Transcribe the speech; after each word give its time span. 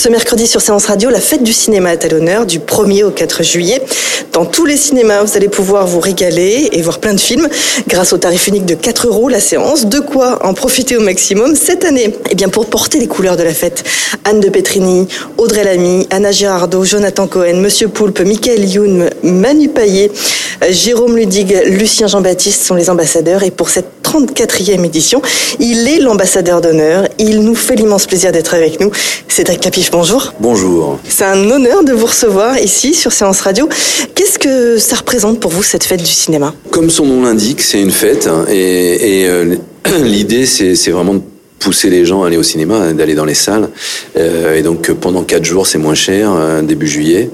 Ce 0.00 0.08
mercredi 0.08 0.46
sur 0.46 0.62
Séance 0.62 0.86
Radio, 0.86 1.10
la 1.10 1.20
fête 1.20 1.42
du 1.42 1.52
cinéma 1.52 1.92
est 1.92 2.06
à 2.06 2.08
l'honneur 2.08 2.46
du 2.46 2.58
1er 2.58 3.04
au 3.04 3.10
4 3.10 3.42
juillet. 3.42 3.82
Dans 4.32 4.46
tous 4.46 4.64
les 4.64 4.78
cinémas, 4.78 5.22
vous 5.22 5.36
allez 5.36 5.50
pouvoir 5.50 5.86
vous 5.86 6.00
régaler 6.00 6.70
et 6.72 6.80
voir 6.80 7.00
plein 7.00 7.12
de 7.12 7.20
films 7.20 7.46
grâce 7.86 8.14
au 8.14 8.16
tarif 8.16 8.46
unique 8.46 8.64
de 8.64 8.74
4 8.74 9.08
euros 9.08 9.28
la 9.28 9.40
séance. 9.40 9.84
De 9.84 10.00
quoi 10.00 10.38
en 10.42 10.54
profiter 10.54 10.96
au 10.96 11.02
maximum 11.02 11.54
cette 11.54 11.84
année 11.84 12.14
Eh 12.30 12.34
bien, 12.34 12.48
pour 12.48 12.64
porter 12.64 12.98
les 12.98 13.08
couleurs 13.08 13.36
de 13.36 13.42
la 13.42 13.52
fête, 13.52 13.84
Anne 14.24 14.40
de 14.40 14.48
Petrini, 14.48 15.06
Audrey 15.36 15.64
Lamy, 15.64 16.06
Anna 16.08 16.32
Girardot, 16.32 16.86
Jonathan 16.86 17.26
Cohen, 17.26 17.60
Monsieur 17.60 17.88
Poulpe, 17.88 18.20
Michael 18.20 18.64
Youn, 18.64 19.10
Manu 19.22 19.70
euh, 19.76 20.08
Jérôme 20.70 21.18
Ludig, 21.18 21.54
Lucien 21.66 22.06
Jean-Baptiste 22.06 22.62
sont 22.62 22.74
les 22.74 22.88
ambassadeurs. 22.88 23.42
Et 23.42 23.50
pour 23.50 23.68
cette 23.68 24.00
34e 24.02 24.84
édition, 24.84 25.22
il 25.58 25.86
est 25.88 26.00
l'ambassadeur 26.00 26.60
d'honneur. 26.60 27.06
Il 27.18 27.40
nous 27.40 27.54
fait 27.54 27.76
l'immense 27.76 28.06
plaisir 28.06 28.32
d'être 28.32 28.54
avec 28.54 28.80
nous. 28.80 28.90
Cédric 29.28 29.60
Capiche, 29.60 29.89
bonjour. 29.90 30.32
Bonjour. 30.40 30.98
C'est 31.08 31.24
un 31.24 31.50
honneur 31.50 31.84
de 31.84 31.92
vous 31.92 32.06
recevoir 32.06 32.58
ici 32.58 32.94
sur 32.94 33.12
Séance 33.12 33.40
Radio. 33.40 33.68
Qu'est-ce 34.14 34.38
que 34.38 34.78
ça 34.78 34.96
représente 34.96 35.40
pour 35.40 35.50
vous 35.50 35.62
cette 35.62 35.84
fête 35.84 36.00
du 36.00 36.10
cinéma? 36.10 36.54
Comme 36.70 36.90
son 36.90 37.06
nom 37.06 37.22
l'indique, 37.22 37.60
c'est 37.60 37.80
une 37.80 37.90
fête 37.90 38.26
hein, 38.26 38.44
et, 38.48 39.22
et, 39.22 39.28
euh, 39.28 39.56
l'idée 40.02 40.46
c'est 40.46 40.74
c'est 40.74 40.90
vraiment 40.90 41.14
de 41.14 41.22
pousser 41.60 41.90
les 41.90 42.04
gens 42.04 42.24
à 42.24 42.26
aller 42.26 42.38
au 42.38 42.42
cinéma, 42.42 42.92
d'aller 42.92 43.14
dans 43.14 43.26
les 43.26 43.34
salles. 43.34 43.68
Euh, 44.16 44.56
et 44.56 44.62
donc 44.62 44.90
pendant 44.92 45.22
quatre 45.22 45.44
jours, 45.44 45.66
c'est 45.66 45.78
moins 45.78 45.94
cher, 45.94 46.32
euh, 46.32 46.62
début 46.62 46.88
juillet. 46.88 47.30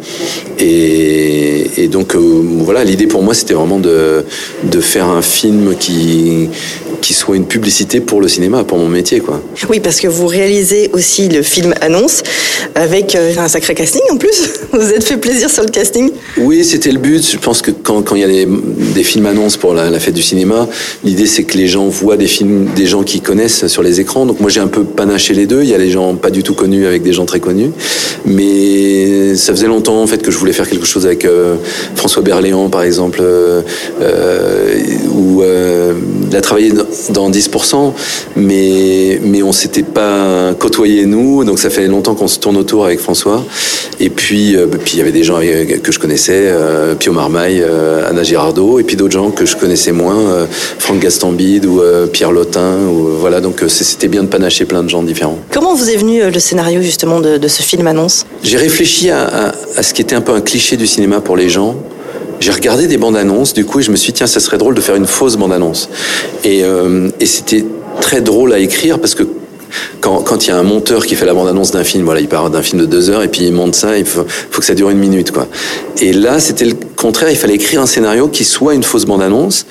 Et, 0.58 1.82
et 1.84 1.88
donc 1.88 2.14
euh, 2.14 2.18
voilà, 2.18 2.84
l'idée 2.84 3.06
pour 3.06 3.22
moi, 3.22 3.32
c'était 3.32 3.54
vraiment 3.54 3.78
de, 3.78 4.24
de 4.64 4.80
faire 4.80 5.06
un 5.06 5.22
film 5.22 5.74
qui, 5.78 6.50
qui 7.00 7.14
soit 7.14 7.36
une 7.36 7.46
publicité 7.46 8.00
pour 8.00 8.20
le 8.20 8.26
cinéma, 8.26 8.64
pour 8.64 8.78
mon 8.78 8.88
métier, 8.88 9.20
quoi. 9.20 9.40
Oui, 9.70 9.78
parce 9.78 10.00
que 10.00 10.08
vous 10.08 10.26
réalisez 10.26 10.90
aussi 10.92 11.28
le 11.28 11.42
film 11.42 11.72
Annonce 11.80 12.24
avec 12.74 13.14
un 13.14 13.48
sacré 13.48 13.74
casting 13.74 14.02
en 14.10 14.16
plus. 14.16 14.50
Vous 14.72 14.90
êtes 14.90 15.04
fait 15.04 15.16
plaisir 15.16 15.48
sur 15.48 15.62
le 15.62 15.70
casting 15.70 16.10
Oui, 16.36 16.64
c'était 16.64 16.90
le 16.90 16.98
but. 16.98 17.24
Je 17.30 17.38
pense 17.38 17.62
que 17.62 17.70
quand, 17.70 18.02
quand 18.02 18.16
il 18.16 18.22
y 18.22 18.24
a 18.24 18.28
des, 18.28 18.46
des 18.46 19.04
films 19.04 19.26
annonces 19.26 19.56
pour 19.56 19.72
la, 19.72 19.88
la 19.88 20.00
fête 20.00 20.14
du 20.14 20.22
cinéma, 20.22 20.68
l'idée 21.04 21.26
c'est 21.26 21.44
que 21.44 21.56
les 21.56 21.68
gens 21.68 21.86
voient 21.86 22.16
des 22.16 22.26
films, 22.26 22.68
des 22.74 22.86
gens 22.86 23.04
qui 23.04 23.20
connaissent 23.20 23.66
sur 23.68 23.82
les 23.82 24.00
écrans. 24.00 24.15
Donc 24.24 24.40
moi 24.40 24.48
j'ai 24.48 24.60
un 24.60 24.68
peu 24.68 24.84
panaché 24.84 25.34
les 25.34 25.46
deux. 25.46 25.62
Il 25.62 25.68
y 25.68 25.74
a 25.74 25.78
les 25.78 25.90
gens 25.90 26.14
pas 26.14 26.30
du 26.30 26.42
tout 26.42 26.54
connus 26.54 26.86
avec 26.86 27.02
des 27.02 27.12
gens 27.12 27.26
très 27.26 27.40
connus. 27.40 27.72
Mais 28.24 29.34
ça 29.34 29.52
faisait 29.52 29.66
longtemps 29.66 30.00
en 30.02 30.06
fait 30.06 30.22
que 30.22 30.30
je 30.30 30.38
voulais 30.38 30.52
faire 30.52 30.68
quelque 30.68 30.86
chose 30.86 31.04
avec 31.06 31.24
euh, 31.24 31.56
François 31.94 32.22
Berléand 32.22 32.68
par 32.70 32.82
exemple, 32.82 33.20
euh, 33.22 33.60
euh, 34.00 34.78
où 35.14 35.42
euh, 35.42 35.92
il 36.30 36.36
a 36.36 36.40
travaillé 36.40 36.72
dans 37.10 37.30
10%, 37.30 37.92
mais 38.36 39.20
mais 39.22 39.42
on 39.42 39.52
s'était 39.52 39.82
pas 39.82 40.54
côtoyé 40.58 41.04
nous. 41.06 41.44
Donc 41.44 41.58
ça 41.58 41.70
fait 41.70 41.86
longtemps 41.86 42.14
qu'on 42.14 42.28
se 42.28 42.38
tourne 42.38 42.56
autour 42.56 42.84
avec 42.86 43.00
François. 43.00 43.44
Et 44.00 44.10
puis 44.10 44.56
euh, 44.56 44.66
puis 44.66 44.94
il 44.94 44.98
y 44.98 45.02
avait 45.02 45.12
des 45.12 45.24
gens 45.24 45.40
que 45.82 45.92
je 45.92 45.98
connaissais, 45.98 46.52
Pio 46.98 47.12
Marmaille, 47.12 47.62
Anna 48.08 48.22
Girardot, 48.22 48.78
et 48.80 48.82
puis 48.84 48.96
d'autres 48.96 49.12
gens 49.14 49.30
que 49.30 49.46
je 49.46 49.56
connaissais 49.56 49.92
moins, 49.92 50.46
Franck 50.78 51.00
Gastambide 51.00 51.66
ou 51.66 51.80
Pierre 52.12 52.32
Lotin. 52.32 52.76
Ou, 52.90 53.08
voilà, 53.20 53.40
donc 53.40 53.62
c'est- 53.68 53.84
c'était 54.06 54.12
bien 54.18 54.22
de 54.22 54.28
panacher 54.28 54.66
plein 54.66 54.84
de 54.84 54.88
gens 54.88 55.02
différents. 55.02 55.38
Comment 55.52 55.74
vous 55.74 55.90
est 55.90 55.96
venu 55.96 56.22
euh, 56.22 56.30
le 56.30 56.38
scénario 56.38 56.80
justement 56.80 57.18
de, 57.20 57.38
de 57.38 57.48
ce 57.48 57.62
film 57.62 57.88
Annonce? 57.88 58.24
J'ai 58.44 58.56
réfléchi 58.56 59.10
à, 59.10 59.24
à- 59.24 59.52
à 59.76 59.82
ce 59.82 59.92
qui 59.94 60.00
était 60.00 60.14
un 60.14 60.20
peu 60.20 60.30
un 60.32 60.40
cliché 60.40 60.76
du 60.76 60.86
cinéma 60.86 61.20
pour 61.20 61.36
les 61.36 61.48
gens. 61.48 61.74
J'ai 62.38 62.52
regardé 62.52 62.86
des 62.86 62.98
bandes 62.98 63.16
annonces, 63.16 63.52
du 63.52 63.64
coup, 63.64 63.80
et 63.80 63.82
je 63.82 63.90
me 63.90 63.96
suis 63.96 64.12
dit, 64.12 64.18
tiens, 64.18 64.28
ça 64.28 64.38
serait 64.38 64.58
drôle 64.58 64.74
de 64.76 64.80
faire 64.80 64.94
une 64.94 65.06
fausse 65.08 65.36
bande 65.36 65.52
annonce. 65.52 65.88
Et, 66.44 66.62
euh, 66.62 67.08
et 67.18 67.26
c'était 67.26 67.64
très 68.00 68.20
drôle 68.20 68.52
à 68.52 68.60
écrire 68.60 69.00
parce 69.00 69.16
que 69.16 69.24
quand 70.00 70.20
quand 70.22 70.46
il 70.46 70.50
y 70.50 70.52
a 70.52 70.56
un 70.56 70.62
monteur 70.62 71.04
qui 71.04 71.16
fait 71.16 71.26
la 71.26 71.34
bande 71.34 71.48
annonce 71.48 71.72
d'un 71.72 71.82
film, 71.82 72.04
voilà, 72.04 72.20
il 72.20 72.28
part 72.28 72.48
d'un 72.50 72.62
film 72.62 72.80
de 72.82 72.86
deux 72.86 73.10
heures 73.10 73.24
et 73.24 73.28
puis 73.28 73.42
il 73.42 73.52
monte 73.52 73.74
ça, 73.74 73.98
il 73.98 74.04
faut, 74.04 74.24
faut 74.52 74.60
que 74.60 74.66
ça 74.66 74.74
dure 74.74 74.90
une 74.90 74.98
minute, 74.98 75.32
quoi. 75.32 75.48
Et 76.00 76.12
là, 76.12 76.38
c'était 76.38 76.64
le 76.66 76.74
contraire, 76.94 77.28
il 77.30 77.36
fallait 77.36 77.54
écrire 77.56 77.80
un 77.82 77.86
scénario 77.86 78.28
qui 78.28 78.44
soit 78.44 78.74
une 78.74 78.84
fausse 78.84 79.04
bande 79.04 79.22
annonce. 79.22 79.66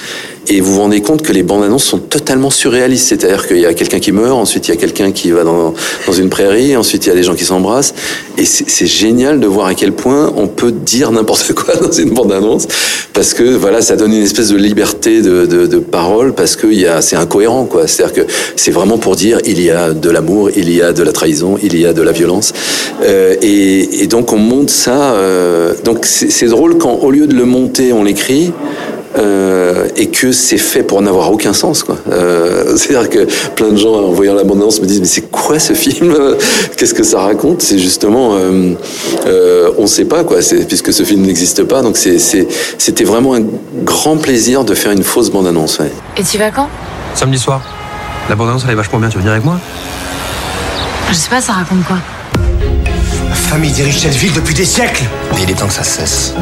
Et 0.48 0.62
vous 0.62 0.74
vous 0.74 0.82
rendez 0.82 1.02
compte 1.02 1.22
que 1.24 1.34
les 1.34 1.44
bandes 1.44 1.64
annonces 1.64 1.86
sont 1.86 1.98
totalement 1.98 2.50
surréalistes. 2.50 3.08
C'est-à-dire 3.08 3.48
qu'il 3.48 3.60
y 3.60 3.66
a 3.66 3.74
quelqu'un 3.74 4.00
qui 4.00 4.12
meurt, 4.12 4.38
ensuite 4.38 4.68
il 4.68 4.72
y 4.72 4.74
a 4.74 4.78
quelqu'un 4.78 5.12
qui 5.12 5.32
va 5.32 5.44
dans, 5.44 5.74
une 6.18 6.30
prairie, 6.30 6.76
ensuite 6.78 7.06
il 7.06 7.10
y 7.10 7.12
a 7.12 7.16
des 7.16 7.24
gens 7.24 7.36
qui 7.36 7.46
s'embrassent. 7.46 7.94
Et 8.38 8.46
c'est 8.46 8.86
génial 8.86 9.40
de 9.40 9.48
voir 9.48 9.68
à 9.68 9.74
quel 9.74 9.92
point 9.92 10.32
on 10.36 10.48
peut 10.48 10.72
dire 10.72 11.12
n'importe 11.12 11.54
quoi 11.54 11.76
dans 11.82 11.92
une 11.92 12.12
bande 12.12 12.32
annonce. 12.32 12.68
Parce 13.14 13.34
que 13.34 13.44
voilà, 13.44 13.82
ça 13.82 13.96
donne 13.96 14.14
une 14.14 14.24
espèce 14.24 14.50
de 14.50 14.58
liberté 14.58 15.22
de, 15.22 15.46
de, 15.46 15.68
de 15.68 15.78
parole 15.80 16.34
parce 16.34 16.56
que 16.56 16.68
c'est 17.02 17.16
incohérent. 17.16 17.66
quoi. 17.66 17.88
C'est-à-dire 17.88 18.26
que 18.26 18.32
c'est 18.56 18.72
vraiment 18.72 18.98
pour 18.98 19.16
dire 19.16 19.40
il 19.46 19.62
y 19.62 19.72
a 19.72 19.94
de 19.94 20.10
l'amour, 20.10 20.50
il 20.56 20.72
y 20.72 20.82
a 20.82 20.94
de 20.94 21.02
la 21.02 21.12
trahison, 21.12 21.58
il 21.64 21.80
y 21.80 21.86
a 21.86 21.94
de 21.94 22.02
la 22.02 22.12
violence. 22.12 22.54
Euh, 23.04 23.36
et, 23.42 24.04
et 24.04 24.08
donc 24.08 24.32
on 24.34 24.38
monte 24.38 24.70
ça. 24.70 25.14
euh, 25.16 25.74
donc 25.84 26.06
c'est 26.06 26.48
drôle 26.48 26.78
quand 26.78 27.00
au 27.02 27.12
lieu 27.12 27.28
de 27.28 27.36
le 27.36 27.46
monter, 27.46 27.94
on 27.94 28.04
l'écrit. 28.04 28.52
Euh, 29.18 29.88
et 29.96 30.08
que 30.08 30.32
c'est 30.34 30.58
fait 30.58 30.84
pour 30.84 31.02
n'avoir 31.02 31.32
aucun 31.32 31.54
sens 31.54 31.84
quoi. 31.84 31.98
Euh, 32.12 32.76
C'est-à-dire 32.78 33.10
que 33.10 33.28
plein 33.56 33.70
de 33.70 33.78
gens 33.78 33.94
en 33.94 34.12
voyant 34.12 34.34
l'abondance 34.34 34.82
me 34.82 34.86
disent 34.86 35.00
mais 35.00 35.08
c'est 35.08 35.30
quoi 35.32 35.58
ce 35.60 35.74
film 35.74 36.14
Qu'est-ce 36.78 36.94
que 36.94 37.04
ça 37.04 37.20
raconte 37.22 37.62
C'est 37.62 37.80
justement 37.80 38.36
euh, 38.36 38.74
euh, 39.26 39.72
on 39.78 39.88
sait 39.88 40.06
pas 40.06 40.24
quoi. 40.26 40.42
C'est 40.42 40.68
puisque 40.68 40.92
ce 40.92 41.04
film 41.04 41.22
n'existe 41.22 41.64
pas 41.64 41.82
donc 41.82 41.96
c'est 41.98 42.20
c'est- 42.20 42.48
c'était 42.78 43.06
vraiment 43.06 43.36
un 43.36 43.44
grand 43.84 44.18
plaisir 44.18 44.64
de 44.66 44.74
faire 44.74 44.92
une 44.92 45.04
fausse 45.04 45.30
bande 45.30 45.48
annonce. 45.48 45.80
Ouais. 45.80 45.92
Et 46.18 46.24
tu 46.24 46.38
vas 46.38 46.52
quand 46.52 46.68
Samedi 47.14 47.38
soir. 47.40 47.62
La 48.28 48.36
bande-annonce, 48.36 48.64
elle 48.66 48.72
est 48.72 48.76
vachement 48.76 49.00
bien. 49.00 49.08
Tu 49.08 49.16
veux 49.16 49.22
venir 49.22 49.34
avec 49.34 49.46
moi 49.46 49.60
Je 51.10 51.14
sais 51.14 51.30
pas, 51.30 51.40
ça 51.40 51.54
raconte 51.54 51.86
quoi 51.86 51.98
Ma 53.30 53.36
famille 53.36 53.72
dirige 53.72 54.00
cette 54.00 54.16
ville 54.16 54.34
depuis 54.34 54.56
des 54.56 54.66
siècles. 54.66 55.04
Mais 55.34 55.44
il 55.44 55.52
est 55.52 55.54
temps 55.54 55.68
que 55.68 55.74
ça 55.74 55.84
cesse. 55.84 56.34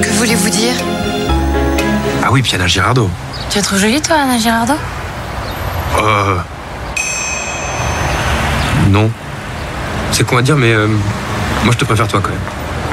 Que 0.00 0.08
voulez-vous 0.16 0.48
dire 0.48 0.72
Ah 2.28 2.30
oui, 2.30 2.42
puis 2.42 2.54
Anna 2.54 2.66
Girardot. 2.66 3.08
Tu 3.48 3.56
la 3.56 3.64
trouves 3.64 3.78
jolie, 3.78 4.02
toi, 4.02 4.16
Anna 4.22 4.36
Girardot? 4.36 4.74
Euh... 5.98 6.36
Non. 8.90 9.10
C'est 10.12 10.26
con 10.26 10.36
à 10.36 10.42
dire, 10.42 10.58
mais 10.58 10.74
euh, 10.74 10.88
moi 11.64 11.72
je 11.72 11.78
te 11.78 11.86
préfère 11.86 12.06
toi 12.06 12.20
quand 12.22 12.28
même. 12.28 12.38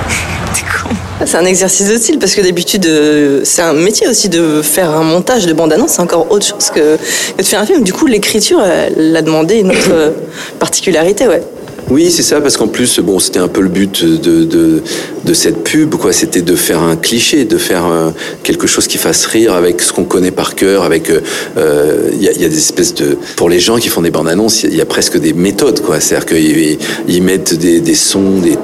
T'es 0.53 0.61
con. 0.61 0.95
C'est 1.25 1.35
un 1.35 1.43
exercice 1.43 1.89
de 1.89 1.97
style 1.97 2.17
parce 2.17 2.33
que 2.33 2.39
d'habitude, 2.39 2.85
euh, 2.85 3.41
c'est 3.43 3.61
un 3.61 3.73
métier 3.73 4.07
aussi 4.07 4.29
de 4.29 4.61
faire 4.61 4.91
un 4.91 5.03
montage 5.03 5.45
de 5.45 5.51
bande-annonce, 5.51 5.91
c'est 5.91 6.01
encore 6.01 6.31
autre 6.31 6.45
chose 6.45 6.69
que, 6.73 6.95
que 6.95 7.41
de 7.41 7.45
faire 7.45 7.59
un 7.59 7.65
film. 7.65 7.83
Du 7.83 7.91
coup, 7.91 8.05
l'écriture, 8.05 8.61
elle 8.63 9.13
a 9.17 9.21
demandé 9.21 9.55
une 9.55 9.71
autre 9.71 9.91
euh, 9.91 10.11
particularité, 10.59 11.27
ouais. 11.27 11.43
Oui, 11.91 12.09
c'est 12.09 12.23
ça, 12.23 12.41
parce 12.41 12.57
qu'en 12.57 12.67
plus, 12.67 12.99
bon, 12.99 13.19
c'était 13.19 13.37
un 13.37 13.47
peu 13.47 13.61
le 13.61 13.69
but 13.69 14.03
de, 14.03 14.43
de, 14.43 14.81
de 15.23 15.33
cette 15.35 15.63
pub, 15.63 15.93
quoi. 15.95 16.13
C'était 16.13 16.41
de 16.41 16.55
faire 16.55 16.81
un 16.81 16.95
cliché, 16.95 17.45
de 17.45 17.57
faire 17.59 17.85
euh, 17.85 18.09
quelque 18.41 18.65
chose 18.65 18.87
qui 18.87 18.97
fasse 18.97 19.27
rire 19.27 19.53
avec 19.53 19.79
ce 19.81 19.93
qu'on 19.93 20.03
connaît 20.03 20.31
par 20.31 20.55
cœur, 20.55 20.83
avec, 20.83 21.11
euh, 21.11 22.09
il 22.11 22.23
y, 22.23 22.27
a, 22.27 22.31
il 22.31 22.41
y 22.41 22.45
a 22.45 22.49
des 22.49 22.57
espèces 22.57 22.95
de, 22.95 23.17
pour 23.35 23.49
les 23.49 23.59
gens 23.59 23.77
qui 23.77 23.89
font 23.89 24.01
des 24.01 24.09
bandes 24.09 24.27
annonces, 24.27 24.63
il 24.63 24.71
y, 24.71 24.73
a- 24.73 24.83
il 24.83 24.85
presque 24.87 25.19
des 25.19 25.33
méthodes, 25.33 25.81
quoi. 25.81 25.99
C'est-à-dire 25.99 26.25
qu'ils 26.25 26.77
ils 27.07 27.21
mettent 27.21 27.53
des, 27.53 27.81
des 27.81 27.95
sons, 27.95 28.39
des 28.41 28.55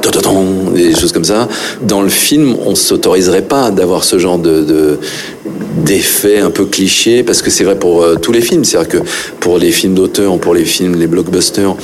des 0.74 0.96
choses 0.96 1.12
comme 1.12 1.24
ça. 1.26 1.48
Dans 1.84 2.02
le 2.02 2.10
film, 2.10 2.56
on 2.66 2.74
s'autoriserait 2.74 3.44
pas 3.44 3.70
d'avoir 3.70 4.04
ce 4.04 4.18
genre 4.18 4.40
de, 4.40 4.62
de 4.64 5.00
d'effets 5.46 6.40
un 6.40 6.52
peu 6.52 6.66
clichés 6.66 7.24
parce 7.24 7.42
que 7.42 7.50
c'est 7.50 7.64
vrai 7.64 7.76
pour 7.76 8.04
euh, 8.04 8.16
tous 8.16 8.32
les 8.32 8.42
films. 8.42 8.64
C'est 8.64 8.78
à 8.78 8.84
dire 8.84 8.90
que 8.90 9.08
pour 9.40 9.58
les 9.58 9.72
films 9.72 9.96
d'auteur 9.96 10.38
pour 10.38 10.54
les 10.54 10.66
films 10.66 11.00
les 11.00 11.08
blockbusters 11.08 11.76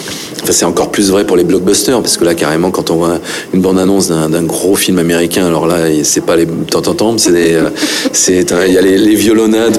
enfin 0.44 0.52
c'est 0.52 0.66
encore 0.66 0.92
plus 0.92 1.10
vrai 1.10 1.26
pour 1.26 1.38
les 1.38 1.44
blockbusters 1.44 2.00
parce 2.02 2.18
que 2.18 2.24
là 2.24 2.36
carrément 2.36 2.72
quand 2.72 2.92
on 2.92 2.98
voit 2.98 3.20
une 3.54 3.62
bande 3.62 3.80
annonce 3.80 4.10
d'un 4.10 4.44
gros 4.44 4.76
film 4.76 5.00
américain 5.00 5.48
alors 5.48 5.66
là 5.66 5.88
c'est 6.04 6.26
pas 6.26 6.36
les 6.36 6.46
tant 6.46 7.18
c'est 7.18 7.32
des 7.32 7.54
euh, 7.54 7.70
c'est 8.14 8.46
il 8.68 8.74
y 8.74 8.78
a 8.78 8.82
les, 8.82 8.98
les 8.98 9.18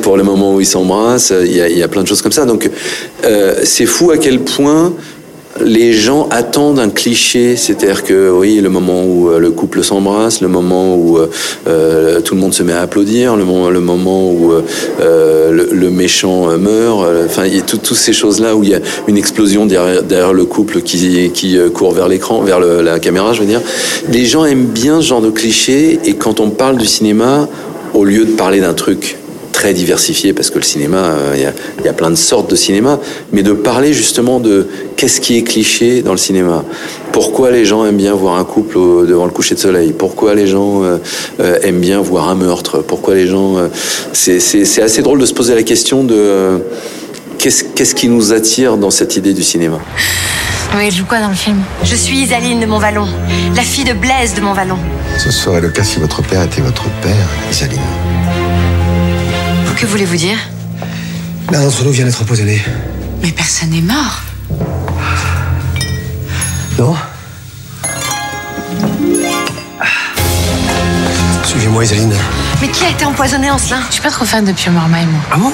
pour 0.03 0.17
le 0.17 0.25
moment 0.25 0.55
où 0.55 0.61
ils 0.61 0.67
s'embrassent 0.67 1.33
il 1.45 1.57
y 1.57 1.61
a, 1.61 1.69
y 1.69 1.83
a 1.83 1.89
plein 1.89 2.03
de 2.03 2.09
choses 2.09 2.23
comme 2.23 2.33
ça. 2.33 2.45
Donc 2.45 2.71
euh, 3.25 3.55
c'est 3.65 3.87
fou 3.87 4.11
à 4.11 4.19
quel 4.19 4.41
point 4.41 4.93
les 5.65 5.93
gens 5.93 6.29
attendent 6.31 6.79
un 6.79 6.91
cliché, 6.91 7.57
c'est-à-dire 7.57 8.05
que 8.05 8.31
oui, 8.31 8.61
le 8.61 8.69
moment 8.69 9.05
où 9.05 9.31
euh, 9.31 9.39
le 9.39 9.51
couple 9.51 9.83
s'embrasse, 9.83 10.41
le 10.41 10.49
moment 10.49 10.95
où 10.97 11.19
euh, 11.19 11.31
euh, 11.67 12.21
tout 12.21 12.35
le 12.35 12.41
monde 12.41 12.55
se 12.55 12.63
met 12.63 12.73
à 12.73 12.81
applaudir, 12.81 13.37
le 13.37 13.45
moment, 13.45 14.31
où 14.31 14.53
le, 15.01 15.91
méchant 15.91 16.57
meurt, 16.59 17.05
enfin 17.25 17.47
il 17.47 17.57
y 17.57 17.59
a 17.59 17.63
toutes 17.63 17.93
ces 17.95 18.13
choses-là 18.13 18.55
où 18.55 18.63
il 18.63 18.71
y 18.71 18.75
a 18.75 18.81
une 19.09 19.17
explosion 19.17 19.67
derrière, 19.67 20.33
le 20.33 20.45
couple 20.45 20.83
qui, 20.83 21.59
court 21.75 21.93
vers 21.93 22.09
l'écran, 22.09 22.43
vers 22.43 22.61
la 22.61 22.99
caméra, 22.99 23.33
je 23.33 23.41
veux 23.41 23.47
dire. 23.47 23.63
Les 24.13 24.27
gens 24.27 24.45
aiment 24.45 24.67
bien 24.67 25.01
ce 25.01 25.07
genre 25.07 25.23
de 25.23 25.31
cliché 25.31 25.99
et 26.05 26.15
quand 26.15 26.41
on 26.41 26.51
parle 26.51 26.77
du 26.77 26.87
cinéma, 26.87 27.49
au 27.95 28.05
lieu 28.05 28.25
de 28.25 28.33
parler 28.33 28.61
d'un 28.61 28.75
truc 28.75 29.17
très 29.59 29.75
diversifié 29.75 30.33
parce 30.33 30.51
que 30.51 30.59
le 30.59 30.63
cinéma, 30.63 31.17
il 31.35 31.45
euh, 31.45 31.51
y, 31.83 31.85
y, 31.85 31.89
a 31.89 31.93
plein 31.93 32.11
de 32.11 32.15
sortes 32.15 32.49
de 32.49 32.55
cinéma, 32.55 33.01
mais 33.33 33.43
de 33.43 33.53
parler 33.53 33.93
justement 33.93 34.39
de 34.39 34.69
qu'est-ce 34.97 35.21
qui 35.21 35.37
est 35.37 35.43
cliché 35.43 36.01
dans 36.01 36.13
le 36.13 36.19
cinéma. 36.29 36.65
Pourquoi 37.11 37.51
les 37.51 37.65
gens 37.65 37.85
aiment 37.85 37.97
bien 37.97 38.15
voir 38.15 38.39
un 38.39 38.45
couple 38.45 38.79
au, 38.79 39.05
devant 39.05 39.25
le 39.25 39.33
coucher 39.33 39.57
de 39.57 39.61
soleil? 39.61 39.93
Pourquoi 39.99 40.37
les 40.37 40.47
gens 40.47 40.85
euh, 40.85 40.99
euh, 41.41 41.59
aiment 41.65 41.81
bien 41.81 42.01
voir 42.01 42.29
un 42.29 42.37
meurtre? 42.37 42.85
Pourquoi 42.87 43.17
les 43.17 43.27
gens... 43.27 43.59
Euh, 43.59 43.67
c'est 44.13 44.81
assez 44.81 45.03
drôle 45.03 45.19
de 45.19 45.27
se 45.27 45.35
poser 45.35 45.57
la 45.57 45.65
question 45.65 46.05
de 46.05 46.15
euh, 46.15 46.59
qu'est-ce 47.39 47.65
qu'est-ce 47.65 47.97
qui 47.97 48.09
nous 48.09 48.33
attire 48.33 48.77
dans 48.77 48.93
cette 48.93 49.17
idée 49.17 49.35
du 49.35 49.43
cinéma? 49.43 49.81
Oui, 50.77 50.89
je 50.93 50.99
joue 50.99 51.05
quoi 51.05 51.19
dans 51.19 51.31
le 51.31 51.35
film? 51.35 51.59
Je 51.83 51.97
suis 51.97 52.19
Isaline 52.19 52.61
de 52.61 52.67
Montvalon, 52.67 53.09
la 53.57 53.63
fille 53.63 53.85
de 53.93 53.95
Blaise 53.95 54.35
de 54.35 54.41
Montvalon. 54.41 54.79
Ce 55.19 55.33
serait 55.33 55.61
le 55.61 55.71
cas 55.71 55.83
si 55.83 55.99
votre 55.99 56.23
père 56.23 56.45
était 56.45 56.61
votre 56.61 56.85
père, 57.03 57.29
Isaline. 57.51 58.18
Que 59.79 59.87
voulez-vous 59.87 60.17
dire 60.17 60.37
L'un 61.53 61.63
d'entre 61.63 61.85
nous 61.85 61.93
vient 61.93 62.05
d'être 62.05 62.21
empoisonné. 62.21 62.61
Mais 63.23 63.31
personne 63.31 63.71
n'est 63.71 63.81
mort. 63.81 64.23
Non 66.77 66.97
Suivez-moi, 71.45 71.85
Isaline. 71.85 72.13
Mais 72.61 72.67
qui 72.69 72.85
a 72.85 72.91
été 72.91 73.05
empoisonné, 73.05 73.53
Ancelin 73.53 73.79
Je 73.87 73.93
suis 73.93 74.03
pas 74.03 74.11
trop 74.11 74.25
fan 74.25 74.45
de 74.45 74.51
Pio 74.51 74.73
Marmaille, 74.73 75.07
moi. 75.07 75.21
Ah 75.31 75.37
bon 75.37 75.53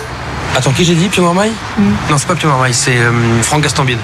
Attends, 0.56 0.72
qui 0.72 0.86
j'ai 0.86 0.94
dit 0.94 1.10
Pio 1.10 1.22
Marmaille 1.22 1.52
mm. 1.76 1.82
Non, 2.10 2.16
c'est 2.16 2.26
pas 2.26 2.34
Pio 2.34 2.48
Marmaille, 2.48 2.72
c'est 2.72 2.96
euh, 2.96 3.42
Franck 3.42 3.64
Gastambide. 3.64 3.98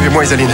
Suivez-moi, 0.00 0.24
Isaline. 0.24 0.48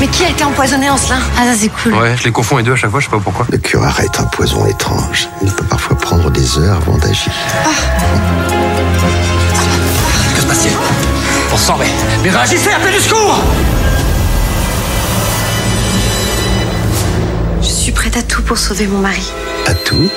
Mais 0.00 0.08
qui 0.08 0.24
a 0.24 0.30
été 0.30 0.42
empoisonné, 0.42 0.90
Ancelin 0.90 1.20
Ah, 1.38 1.44
ça 1.44 1.52
c'est 1.56 1.68
cool. 1.68 1.94
Ouais, 1.94 2.16
je 2.16 2.24
les 2.24 2.32
confonds 2.32 2.56
les 2.56 2.64
deux 2.64 2.72
à 2.72 2.76
chaque 2.76 2.90
fois, 2.90 2.98
je 2.98 3.04
sais 3.04 3.10
pas 3.12 3.20
pourquoi. 3.20 3.46
Le 3.48 3.56
curare 3.58 4.00
est 4.00 4.18
un 4.18 4.24
poison 4.24 4.66
étrange. 4.66 5.28
Il 5.40 5.52
peut 5.52 5.64
parfois 5.66 5.96
prendre 5.96 6.28
des 6.32 6.58
heures 6.58 6.78
avant 6.78 6.98
d'agir. 6.98 7.30
Ah. 7.64 7.68
Que 10.34 10.40
se 10.40 10.46
passe-t-il 10.46 10.74
On 11.52 11.56
s'en 11.56 11.76
va. 11.76 11.84
Mais 12.24 12.30
réagissez, 12.30 12.70
appelez 12.72 12.92
du 12.92 12.98
secours 12.98 13.38
Je 17.62 17.68
suis 17.68 17.92
prête 17.92 18.16
à 18.16 18.22
tout 18.22 18.42
pour 18.42 18.58
sauver 18.58 18.88
mon 18.88 18.98
mari. 18.98 19.30
À 19.68 19.74
tout 19.74 20.10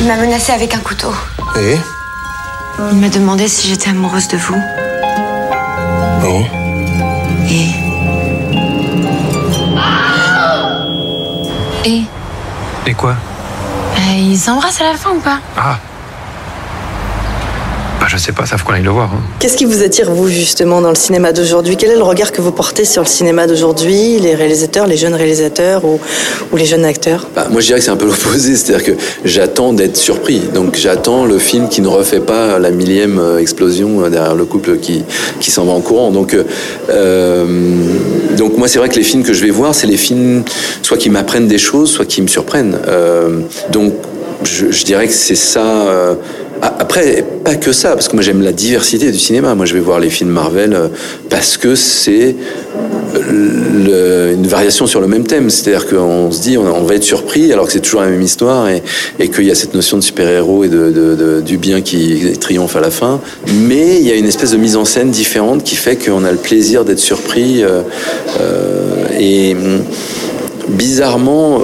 Il 0.00 0.06
m'a 0.06 0.16
menacé 0.16 0.52
avec 0.52 0.74
un 0.74 0.80
couteau. 0.80 1.14
Et 1.58 1.78
Il 2.92 2.98
m'a 2.98 3.08
demandé 3.08 3.48
si 3.48 3.68
j'étais 3.68 3.88
amoureuse 3.88 4.28
de 4.28 4.36
vous. 4.36 4.60
Oh. 6.26 6.59
Et 7.50 7.66
Et 11.84 12.02
Et 12.86 12.94
quoi? 12.94 13.14
Euh, 13.96 14.14
Ils 14.16 14.38
s'embrassent 14.38 14.80
à 14.80 14.84
la 14.84 14.94
fin 14.94 15.10
ou 15.10 15.20
pas? 15.20 15.38
Ah 15.56 15.76
je 18.10 18.16
sais 18.16 18.32
pas, 18.32 18.44
ça 18.44 18.58
faut 18.58 18.66
qu'on 18.66 18.72
aille 18.72 18.82
le 18.82 18.90
voir. 18.90 19.10
Hein. 19.14 19.20
Qu'est-ce 19.38 19.56
qui 19.56 19.64
vous 19.64 19.84
attire, 19.84 20.10
vous, 20.10 20.28
justement, 20.28 20.80
dans 20.80 20.88
le 20.88 20.96
cinéma 20.96 21.32
d'aujourd'hui? 21.32 21.76
Quel 21.76 21.90
est 21.90 21.96
le 21.96 22.02
regard 22.02 22.32
que 22.32 22.40
vous 22.40 22.50
portez 22.50 22.84
sur 22.84 23.02
le 23.02 23.08
cinéma 23.08 23.46
d'aujourd'hui, 23.46 24.18
les 24.18 24.34
réalisateurs, 24.34 24.88
les 24.88 24.96
jeunes 24.96 25.14
réalisateurs 25.14 25.84
ou, 25.84 26.00
ou 26.50 26.56
les 26.56 26.66
jeunes 26.66 26.84
acteurs? 26.84 27.28
Bah, 27.36 27.46
Moi, 27.50 27.60
je 27.60 27.66
dirais 27.66 27.78
que 27.78 27.84
c'est 27.84 27.92
un 27.92 27.96
peu 27.96 28.06
l'opposé, 28.12 28.56
c'est-à-dire 28.56 28.84
que 28.84 29.00
j'attends 29.24 29.72
d'être 29.72 29.96
surpris. 29.96 30.40
Donc, 30.52 30.74
j'attends 30.76 31.24
le 31.24 31.38
film 31.38 31.68
qui 31.68 31.82
ne 31.82 31.88
refait 31.88 32.18
pas 32.18 32.58
la 32.58 32.70
millième 32.70 33.20
euh, 33.20 33.38
explosion 33.38 34.08
derrière 34.08 34.34
le 34.34 34.44
couple 34.44 34.78
qui, 34.78 35.04
qui 35.38 35.52
s'en 35.52 35.64
va 35.64 35.72
en 35.72 35.80
courant. 35.80 36.10
Donc, 36.10 36.36
euh, 36.90 37.46
donc 38.36 38.56
moi, 38.56 38.66
c'est 38.66 38.80
vrai 38.80 38.88
que 38.88 38.96
les 38.96 39.04
films 39.04 39.22
que 39.22 39.32
je 39.32 39.44
vais 39.44 39.50
voir, 39.50 39.72
c'est 39.72 39.86
les 39.86 39.96
films 39.96 40.42
soit 40.82 40.96
qui 40.96 41.10
m'apprennent 41.10 41.46
des 41.46 41.58
choses, 41.58 41.92
soit 41.92 42.06
qui 42.06 42.22
me 42.22 42.28
surprennent. 42.28 42.76
Euh, 42.88 43.40
donc, 43.70 43.94
je, 44.42 44.70
je, 44.70 44.84
dirais 44.84 45.06
que 45.06 45.12
c'est 45.12 45.34
ça. 45.34 45.64
Euh, 45.64 46.14
après, 46.62 47.24
pas 47.44 47.54
que 47.54 47.72
ça, 47.72 47.92
parce 47.92 48.08
que 48.08 48.14
moi 48.14 48.22
j'aime 48.22 48.42
la 48.42 48.52
diversité 48.52 49.10
du 49.10 49.18
cinéma. 49.18 49.54
Moi 49.54 49.66
je 49.66 49.74
vais 49.74 49.80
voir 49.80 50.00
les 50.00 50.10
films 50.10 50.30
Marvel 50.30 50.76
parce 51.28 51.56
que 51.56 51.74
c'est 51.74 52.36
une 53.30 54.46
variation 54.46 54.86
sur 54.86 55.00
le 55.00 55.06
même 55.06 55.24
thème. 55.24 55.50
C'est-à-dire 55.50 55.88
qu'on 55.88 56.30
se 56.30 56.40
dit 56.40 56.58
on, 56.58 56.82
va 56.82 56.94
être 56.94 57.04
surpris 57.04 57.52
alors 57.52 57.66
que 57.66 57.72
c'est 57.72 57.80
toujours 57.80 58.02
la 58.02 58.08
même 58.08 58.22
histoire 58.22 58.68
et, 58.68 58.82
qu'il 59.28 59.44
y 59.44 59.50
a 59.50 59.54
cette 59.54 59.74
notion 59.74 59.96
de 59.96 60.02
super-héros 60.02 60.64
et 60.64 60.68
de, 60.68 61.42
du 61.44 61.56
bien 61.56 61.80
qui 61.80 62.32
triomphe 62.38 62.76
à 62.76 62.80
la 62.80 62.90
fin. 62.90 63.20
Mais 63.52 63.98
il 63.98 64.06
y 64.06 64.12
a 64.12 64.16
une 64.16 64.26
espèce 64.26 64.52
de 64.52 64.56
mise 64.56 64.76
en 64.76 64.84
scène 64.84 65.10
différente 65.10 65.64
qui 65.64 65.76
fait 65.76 65.96
qu'on 65.96 66.24
a 66.24 66.32
le 66.32 66.38
plaisir 66.38 66.84
d'être 66.84 66.98
surpris. 66.98 67.62
Euh, 67.62 67.82
euh, 68.40 69.06
et 69.18 69.56
bizarrement, 70.68 71.62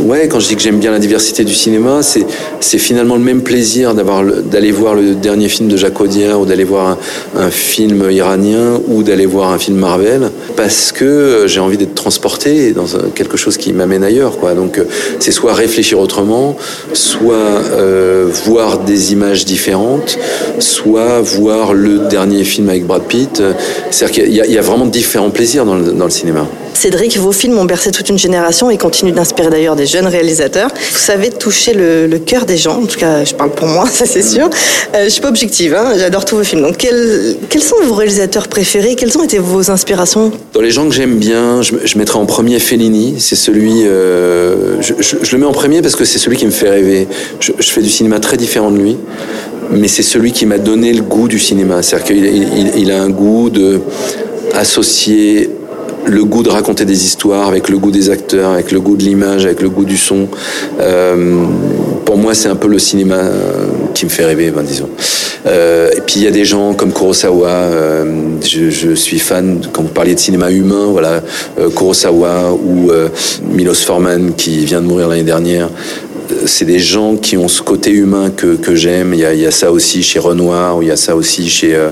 ouais, 0.00 0.28
quand 0.28 0.40
je 0.40 0.48
dis 0.48 0.56
que 0.56 0.62
j'aime 0.62 0.78
bien 0.78 0.90
la 0.90 0.98
diversité 0.98 1.44
du 1.44 1.54
cinéma, 1.54 2.00
c'est 2.02 2.78
finalement 2.78 3.16
le 3.16 3.22
même 3.22 3.42
plaisir 3.42 3.94
d'aller 3.94 4.72
voir 4.72 4.94
le 4.94 5.14
dernier 5.14 5.48
film 5.48 5.68
de 5.68 5.76
Jacques 5.76 6.00
ou 6.00 6.46
d'aller 6.46 6.64
voir 6.64 6.98
un, 7.36 7.50
film 7.50 8.10
iranien 8.10 8.80
ou 8.88 9.02
d'aller 9.02 9.26
voir 9.26 9.50
un 9.50 9.58
film 9.58 9.76
Marvel 9.78 10.30
parce 10.56 10.90
que 10.90 11.44
j'ai 11.46 11.60
envie 11.60 11.76
d'être 11.76 11.94
transporté 11.94 12.72
dans 12.72 12.86
quelque 13.14 13.36
chose 13.36 13.56
qui 13.56 13.72
m'amène 13.72 14.02
ailleurs. 14.02 14.36
Donc 14.56 14.80
c'est 15.20 15.32
soit 15.32 15.54
réfléchir 15.54 16.00
autrement, 16.00 16.56
soit 16.92 17.34
euh, 17.34 18.28
voir 18.44 18.78
des 18.78 19.12
images 19.12 19.44
différentes, 19.44 20.18
soit 20.58 21.20
voir 21.20 21.74
le 21.74 22.08
dernier 22.08 22.44
film 22.44 22.68
avec 22.68 22.86
Brad 22.86 23.02
Pitt. 23.02 23.42
C'est-à-dire 23.90 24.24
qu'il 24.24 24.34
y, 24.34 24.58
a 24.58 24.62
vraiment 24.62 24.86
différents 24.86 25.30
plaisirs 25.30 25.64
dans 25.64 25.76
le 25.76 26.10
cinéma. 26.10 26.46
Cédric, 26.74 27.16
vos 27.18 27.32
films 27.32 27.58
ont 27.58 27.64
bercé 27.64 27.90
toute 27.92 28.08
une 28.08 28.18
génération 28.18 28.70
et 28.70 28.76
continuent 28.76 29.12
d'inspirer 29.12 29.50
d'ailleurs 29.52 29.76
des 29.76 29.86
jeunes 29.86 30.06
réalisateurs. 30.06 30.68
Vous 30.68 30.98
savez 30.98 31.30
toucher 31.30 31.74
le, 31.74 32.18
cœur 32.18 32.46
des 32.46 32.56
gens, 32.56 32.82
en 32.82 32.86
tout 32.86 32.98
cas 32.98 33.24
je 33.24 33.34
parle 33.34 33.50
pour 33.50 33.68
moi, 33.68 33.86
ça 33.92 34.06
c'est 34.06 34.22
sûr. 34.22 34.48
Euh, 34.94 35.04
je 35.04 35.10
suis 35.10 35.20
pas 35.20 35.28
objective, 35.28 35.74
hein, 35.74 35.92
j'adore 35.96 36.24
tous 36.24 36.36
vos 36.36 36.44
films. 36.44 36.62
Donc 36.62 36.78
quels, 36.78 37.62
sont 37.62 37.76
vos 37.84 37.94
réalisateurs 37.94 38.48
préférés? 38.48 38.96
Quelles 38.96 39.16
ont 39.16 39.22
été 39.22 39.38
vos 39.38 39.70
inspirations? 39.70 40.32
Dans 40.52 40.60
les 40.60 40.70
gens 40.70 40.88
que 40.88 40.94
j'aime 40.94 41.18
bien, 41.18 41.62
je, 41.62 41.74
je, 41.84 41.98
mettrais 41.98 42.18
en 42.18 42.26
premier 42.26 42.58
Fellini. 42.58 43.16
C'est 43.18 43.36
celui, 43.36 43.82
euh, 43.84 44.80
je, 44.80 45.32
le 45.32 45.38
mets 45.38 45.46
en 45.46 45.52
premier 45.52 45.82
parce 45.82 45.96
que 45.96 46.04
c'est 46.04 46.18
celui 46.18 46.36
qui 46.36 46.46
me 46.46 46.50
fait 46.50 46.70
rêver. 46.70 47.06
Je, 47.40 47.52
fais 47.58 47.82
du 47.82 47.90
cinéma 47.90 48.18
très 48.20 48.36
différent 48.36 48.70
de 48.70 48.78
lui, 48.78 48.96
mais 49.70 49.88
c'est 49.88 50.02
celui 50.02 50.32
qui 50.32 50.46
m'a 50.46 50.58
donné 50.58 50.92
le 50.92 51.02
goût 51.02 51.28
du 51.28 51.38
cinéma. 51.38 51.82
C'est-à-dire 51.82 52.06
qu'il 52.06 52.24
il, 52.24 52.72
il 52.78 52.90
a 52.90 53.02
un 53.02 53.10
goût 53.10 53.50
de 53.50 53.80
associer 54.54 55.50
le 56.06 56.24
goût 56.24 56.42
de 56.42 56.50
raconter 56.50 56.84
des 56.84 57.04
histoires, 57.04 57.48
avec 57.48 57.68
le 57.68 57.78
goût 57.78 57.90
des 57.90 58.10
acteurs, 58.10 58.50
avec 58.50 58.72
le 58.72 58.80
goût 58.80 58.96
de 58.96 59.02
l'image, 59.02 59.44
avec 59.44 59.60
le 59.62 59.68
goût 59.68 59.84
du 59.84 59.96
son. 59.96 60.28
Euh, 60.80 61.44
pour 62.04 62.16
moi, 62.16 62.34
c'est 62.34 62.48
un 62.48 62.56
peu 62.56 62.68
le 62.68 62.78
cinéma 62.78 63.20
qui 63.94 64.04
me 64.04 64.10
fait 64.10 64.24
rêver, 64.24 64.50
ben, 64.50 64.62
disons. 64.62 64.88
Euh, 65.46 65.90
et 65.96 66.00
puis 66.00 66.16
il 66.16 66.22
y 66.22 66.26
a 66.26 66.30
des 66.30 66.44
gens 66.44 66.74
comme 66.74 66.92
Kurosawa. 66.92 67.48
Euh, 67.48 68.04
je, 68.44 68.70
je, 68.70 68.94
suis 68.94 69.18
fan 69.18 69.60
quand 69.72 69.82
vous 69.82 69.88
parliez 69.88 70.14
de 70.14 70.20
cinéma 70.20 70.50
humain, 70.50 70.86
voilà, 70.90 71.22
euh, 71.58 71.68
Kurosawa 71.70 72.52
ou 72.52 72.90
euh, 72.90 73.08
Milos 73.50 73.74
Forman 73.74 74.34
qui 74.34 74.64
vient 74.64 74.80
de 74.80 74.86
mourir 74.86 75.08
l'année 75.08 75.22
dernière 75.22 75.68
c'est 76.46 76.64
des 76.64 76.78
gens 76.78 77.16
qui 77.16 77.36
ont 77.36 77.48
ce 77.48 77.62
côté 77.62 77.90
humain 77.90 78.30
que, 78.30 78.56
que 78.56 78.74
j'aime. 78.74 79.14
Il, 79.14 79.26
il, 79.32 79.40
y 79.40 79.46
a 79.46 79.50
ça 79.50 79.72
aussi 79.72 80.02
chez 80.02 80.18
Renoir, 80.18 80.76
ou 80.76 80.82
il 80.82 80.88
y 80.88 80.90
a 80.90 80.96
ça 80.96 81.16
aussi 81.16 81.48
chez 81.48 81.74
euh, 81.74 81.90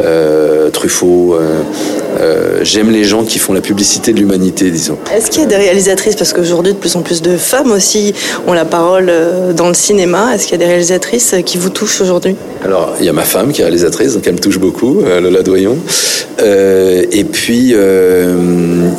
euh, 0.00 0.70
Truffaut. 0.70 1.36
Euh, 1.38 2.60
j'aime 2.62 2.90
les 2.90 3.04
gens 3.04 3.24
qui 3.24 3.38
font 3.38 3.52
la 3.52 3.60
publicité 3.60 4.12
de 4.12 4.18
l'humanité, 4.18 4.70
disons. 4.70 4.98
Est-ce 5.14 5.30
qu'il 5.30 5.42
y 5.42 5.44
a 5.44 5.48
des 5.48 5.56
réalisatrices, 5.56 6.16
parce 6.16 6.32
qu'aujourd'hui 6.32 6.72
de 6.72 6.78
plus 6.78 6.96
en 6.96 7.02
plus 7.02 7.22
de 7.22 7.36
femmes 7.36 7.70
aussi 7.72 8.14
ont 8.46 8.52
la 8.52 8.64
parole 8.64 9.12
dans 9.54 9.68
le 9.68 9.74
cinéma, 9.74 10.34
est-ce 10.34 10.44
qu'il 10.44 10.52
y 10.52 10.62
a 10.62 10.64
des 10.64 10.70
réalisatrices 10.70 11.34
qui 11.44 11.58
vous 11.58 11.70
touchent 11.70 12.00
aujourd'hui? 12.00 12.36
Alors, 12.64 12.94
il 13.00 13.06
y 13.06 13.08
a 13.08 13.12
ma 13.12 13.24
femme 13.24 13.52
qui 13.52 13.60
est 13.60 13.64
réalisatrice, 13.64 14.14
donc 14.14 14.26
elle 14.26 14.34
me 14.34 14.38
touche 14.38 14.58
beaucoup, 14.58 15.02
Lola 15.02 15.42
Doyon. 15.42 15.76
et 16.40 17.24
puis, 17.30 17.74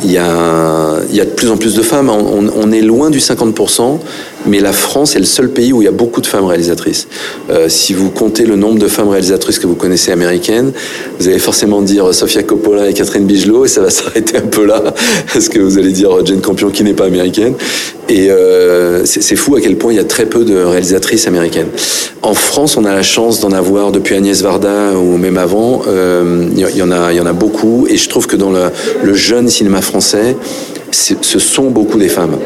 il 0.04 0.12
y, 0.12 0.18
a, 0.18 0.96
il 1.10 1.16
y 1.16 1.20
a 1.20 1.24
de 1.24 1.30
plus 1.30 1.50
en 1.50 1.56
plus 1.56 1.74
de 1.74 1.82
femmes. 1.82 2.10
On, 2.10 2.46
on 2.54 2.72
est 2.72 2.82
loin 2.82 3.10
du 3.10 3.18
50%, 3.18 3.98
mais 4.46 4.60
la 4.60 4.72
France 4.78 5.16
est 5.16 5.20
le 5.20 5.24
seul 5.24 5.50
pays 5.50 5.72
où 5.72 5.82
il 5.82 5.84
y 5.84 5.88
a 5.88 5.92
beaucoup 5.92 6.20
de 6.20 6.26
femmes 6.26 6.46
réalisatrices. 6.46 7.08
Euh, 7.50 7.68
si 7.68 7.92
vous 7.92 8.10
comptez 8.10 8.46
le 8.46 8.56
nombre 8.56 8.78
de 8.78 8.88
femmes 8.88 9.08
réalisatrices 9.08 9.58
que 9.58 9.66
vous 9.66 9.74
connaissez 9.74 10.12
américaines, 10.12 10.72
vous 11.18 11.28
allez 11.28 11.38
forcément 11.38 11.82
dire 11.82 12.14
Sofia 12.14 12.42
Coppola 12.42 12.88
et 12.88 12.94
Catherine 12.94 13.26
Bigelow, 13.26 13.64
et 13.64 13.68
ça 13.68 13.80
va 13.80 13.90
s'arrêter 13.98 14.38
un 14.38 14.46
peu 14.46 14.64
là, 14.64 14.82
parce 15.32 15.48
que 15.48 15.58
vous 15.58 15.78
allez 15.78 15.92
dire 15.92 16.24
Jane 16.24 16.40
Campion 16.40 16.70
qui 16.70 16.84
n'est 16.84 16.94
pas 16.94 17.06
américaine. 17.06 17.54
Et 18.08 18.30
euh, 18.30 19.04
c'est 19.04 19.36
fou 19.36 19.56
à 19.56 19.60
quel 19.60 19.76
point 19.76 19.92
il 19.92 19.96
y 19.96 20.00
a 20.00 20.04
très 20.04 20.24
peu 20.24 20.44
de 20.44 20.56
réalisatrices 20.56 21.26
américaines. 21.26 21.68
En 22.22 22.34
France, 22.34 22.76
on 22.76 22.84
a 22.84 22.94
la 22.94 23.02
chance 23.02 23.40
d'en 23.40 23.52
avoir 23.52 23.92
depuis 23.92 24.14
Agnès 24.14 24.40
Varda 24.42 24.92
ou 24.96 25.18
même 25.18 25.36
avant. 25.36 25.82
Euh, 25.86 26.48
il 26.56 26.58
y, 26.58 26.82
en 26.82 26.90
a, 26.90 27.32
beaucoup. 27.32 27.86
Et 27.88 27.96
je 27.96 28.08
trouve 28.08 28.26
que 28.26 28.36
dans 28.36 28.50
le 28.50 29.14
jeune 29.14 29.48
cinéma 29.48 29.82
français, 29.82 30.36
ce 30.90 31.38
sont 31.38 31.70
beaucoup 31.70 31.98
des 31.98 32.08
femmes, 32.08 32.36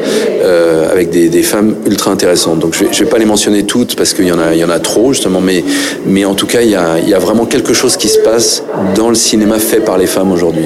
euh, 0.41 0.91
avec 0.91 1.09
des, 1.09 1.29
des, 1.29 1.43
femmes 1.43 1.75
ultra 1.85 2.11
intéressantes. 2.11 2.59
Donc 2.59 2.73
je 2.73 2.83
ne 2.83 2.89
vais, 2.89 2.95
vais, 2.95 3.05
pas 3.05 3.17
les 3.17 3.25
mentionner 3.25 3.63
toutes 3.63 3.95
parce 3.95 4.13
qu'il 4.13 4.25
y, 4.25 4.31
en 4.31 4.39
a, 4.39 4.53
il 4.53 4.59
y 4.59 4.63
en 4.63 4.69
a 4.69 4.79
trop 4.79 5.13
justement, 5.13 5.41
mais, 5.41 5.63
mais 6.05 6.25
en 6.25 6.35
tout 6.35 6.47
cas, 6.47 6.61
il 6.61 6.69
y, 6.69 6.75
a, 6.75 6.99
il 6.99 7.09
y 7.09 7.13
a 7.13 7.19
vraiment 7.19 7.45
quelque 7.45 7.73
chose 7.73 7.97
qui 7.97 8.07
se 8.07 8.19
passe 8.19 8.63
dans 8.95 9.09
le 9.09 9.15
cinéma 9.15 9.59
fait 9.59 9.79
par 9.79 9.97
les 9.97 10.07
femmes 10.07 10.31
aujourd'hui. 10.31 10.65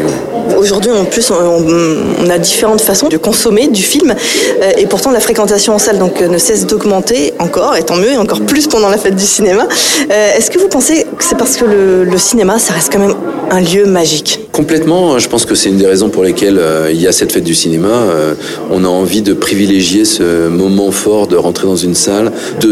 Aujourd'hui, 0.58 0.92
en 0.92 1.06
plus, 1.06 1.32
on, 1.32 2.30
a 2.30 2.38
différentes 2.38 2.82
façons 2.82 3.08
de 3.08 3.18
consommer 3.18 3.68
du 3.68 3.82
film, 3.82 4.14
euh, 4.62 4.72
et 4.78 4.86
pourtant 4.86 5.12
la 5.12 5.20
fréquentation 5.20 5.74
en 5.74 5.80
salle 5.80 5.98
donc, 5.98 6.22
ne 6.22 6.38
cesse 6.38 6.66
d'augmenter 6.66 7.34
encore, 7.40 7.76
et 7.76 7.84
tant 7.84 7.96
mieux, 7.96 8.12
et 8.12 8.18
encore 8.18 8.42
plus 8.42 8.68
pendant 8.68 8.90
la 8.90 8.98
fête 8.98 9.16
du 9.16 9.26
cinéma. 9.26 9.68
Euh, 10.12 10.38
Est-ce 10.38 10.52
que 10.52 10.60
vous 10.60 10.68
pensez 10.68 11.06
que 11.18 11.24
c'est 11.24 11.38
parce 11.38 11.58
que 11.58 11.66
le, 11.66 12.18
cinéma, 12.18 12.60
ça 12.60 12.74
reste 12.74 12.92
quand 12.92 13.00
même 13.00 13.16
un 13.52 13.62
lieu 13.62 13.86
magique? 13.86 14.40
Complètement, 14.52 15.20
je 15.20 15.30
pense 15.30 15.46
que 15.46 15.56
c'est 15.56 15.70
une 15.70 15.78
des 15.78 15.88
raisons 15.88 16.10
pour 16.10 16.24
lesquelles 16.24 16.58
euh, 16.60 16.90
il 16.92 17.02
y 17.02 17.08
a 17.08 17.12
cette 17.12 17.32
fête 17.32 17.44
du 17.44 17.56
cinéma. 17.56 17.90
Euh, 17.90 18.34
on 18.72 18.84
a 18.84 18.88
envie 18.88 19.22
de 19.22 19.34
privilégier 19.34 20.06
ce 20.06 20.48
moment 20.48 20.92
fort 20.92 21.28
de 21.28 21.36
rentrer 21.36 21.68
dans 21.68 21.76
une 21.76 21.96
salle, 21.96 22.32
de 22.60 22.72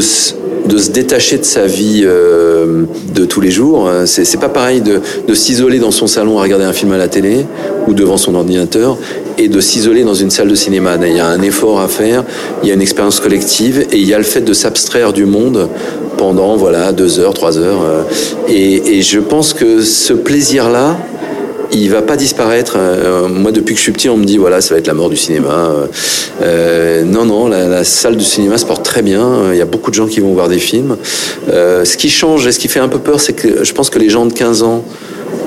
de 0.67 0.77
se 0.77 0.91
détacher 0.91 1.37
de 1.37 1.43
sa 1.43 1.65
vie 1.65 2.01
euh, 2.03 2.83
de 3.13 3.25
tous 3.25 3.41
les 3.41 3.51
jours. 3.51 3.89
C'est 4.05 4.39
pas 4.39 4.49
pareil 4.49 4.81
de, 4.81 5.01
de 5.27 5.33
s'isoler 5.33 5.79
dans 5.79 5.91
son 5.91 6.07
salon 6.07 6.39
à 6.39 6.43
regarder 6.43 6.65
un 6.65 6.73
film 6.73 6.91
à 6.91 6.97
la 6.97 7.07
télé 7.07 7.45
ou 7.87 7.93
devant 7.93 8.17
son 8.17 8.35
ordinateur 8.35 8.97
et 9.37 9.47
de 9.47 9.59
s'isoler 9.59 10.03
dans 10.03 10.13
une 10.13 10.29
salle 10.29 10.47
de 10.47 10.55
cinéma. 10.55 10.97
Il 11.05 11.15
y 11.15 11.19
a 11.19 11.27
un 11.27 11.41
effort 11.41 11.79
à 11.79 11.87
faire, 11.87 12.23
il 12.63 12.69
y 12.69 12.71
a 12.71 12.75
une 12.75 12.81
expérience 12.81 13.19
collective 13.19 13.85
et 13.91 13.97
il 13.97 14.07
y 14.07 14.13
a 14.13 14.17
le 14.17 14.23
fait 14.23 14.41
de 14.41 14.53
s'abstraire 14.53 15.13
du 15.13 15.25
monde 15.25 15.69
pendant 16.17 16.55
voilà 16.55 16.91
deux 16.91 17.19
heures, 17.19 17.33
trois 17.33 17.57
heures. 17.57 18.05
Et, 18.47 18.97
et 18.97 19.01
je 19.01 19.19
pense 19.19 19.53
que 19.53 19.81
ce 19.81 20.13
plaisir-là, 20.13 20.97
il 21.75 21.89
va 21.89 22.01
pas 22.01 22.15
disparaître. 22.15 22.75
Euh, 22.77 23.27
moi, 23.27 23.51
depuis 23.51 23.73
que 23.73 23.77
je 23.77 23.83
suis 23.83 23.91
petit, 23.91 24.09
on 24.09 24.17
me 24.17 24.25
dit 24.25 24.37
voilà, 24.37 24.61
ça 24.61 24.73
va 24.73 24.79
être 24.79 24.87
la 24.87 24.93
mort 24.93 25.09
du 25.09 25.17
cinéma. 25.17 25.73
Euh, 26.41 27.03
non, 27.03 27.25
non, 27.25 27.47
la, 27.47 27.83
salle 27.83 28.15
du 28.15 28.23
cinéma 28.23 28.57
se 28.57 28.65
porte 28.65 28.83
très 28.83 29.01
bien. 29.01 29.51
Il 29.51 29.57
y 29.57 29.61
a 29.61 29.65
beaucoup 29.65 29.91
de 29.91 29.95
gens 29.95 30.07
qui 30.07 30.19
vont 30.19 30.33
voir 30.33 30.47
des 30.47 30.59
films. 30.59 30.97
Euh, 31.49 31.85
ce 31.85 31.97
qui 31.97 32.09
change 32.09 32.47
et 32.47 32.51
ce 32.51 32.59
qui 32.59 32.67
fait 32.67 32.79
un 32.79 32.87
peu 32.87 32.99
peur, 32.99 33.19
c'est 33.19 33.33
que 33.33 33.63
je 33.63 33.73
pense 33.73 33.89
que 33.89 33.99
les 33.99 34.09
gens 34.09 34.25
de 34.25 34.33
15 34.33 34.63
ans 34.63 34.83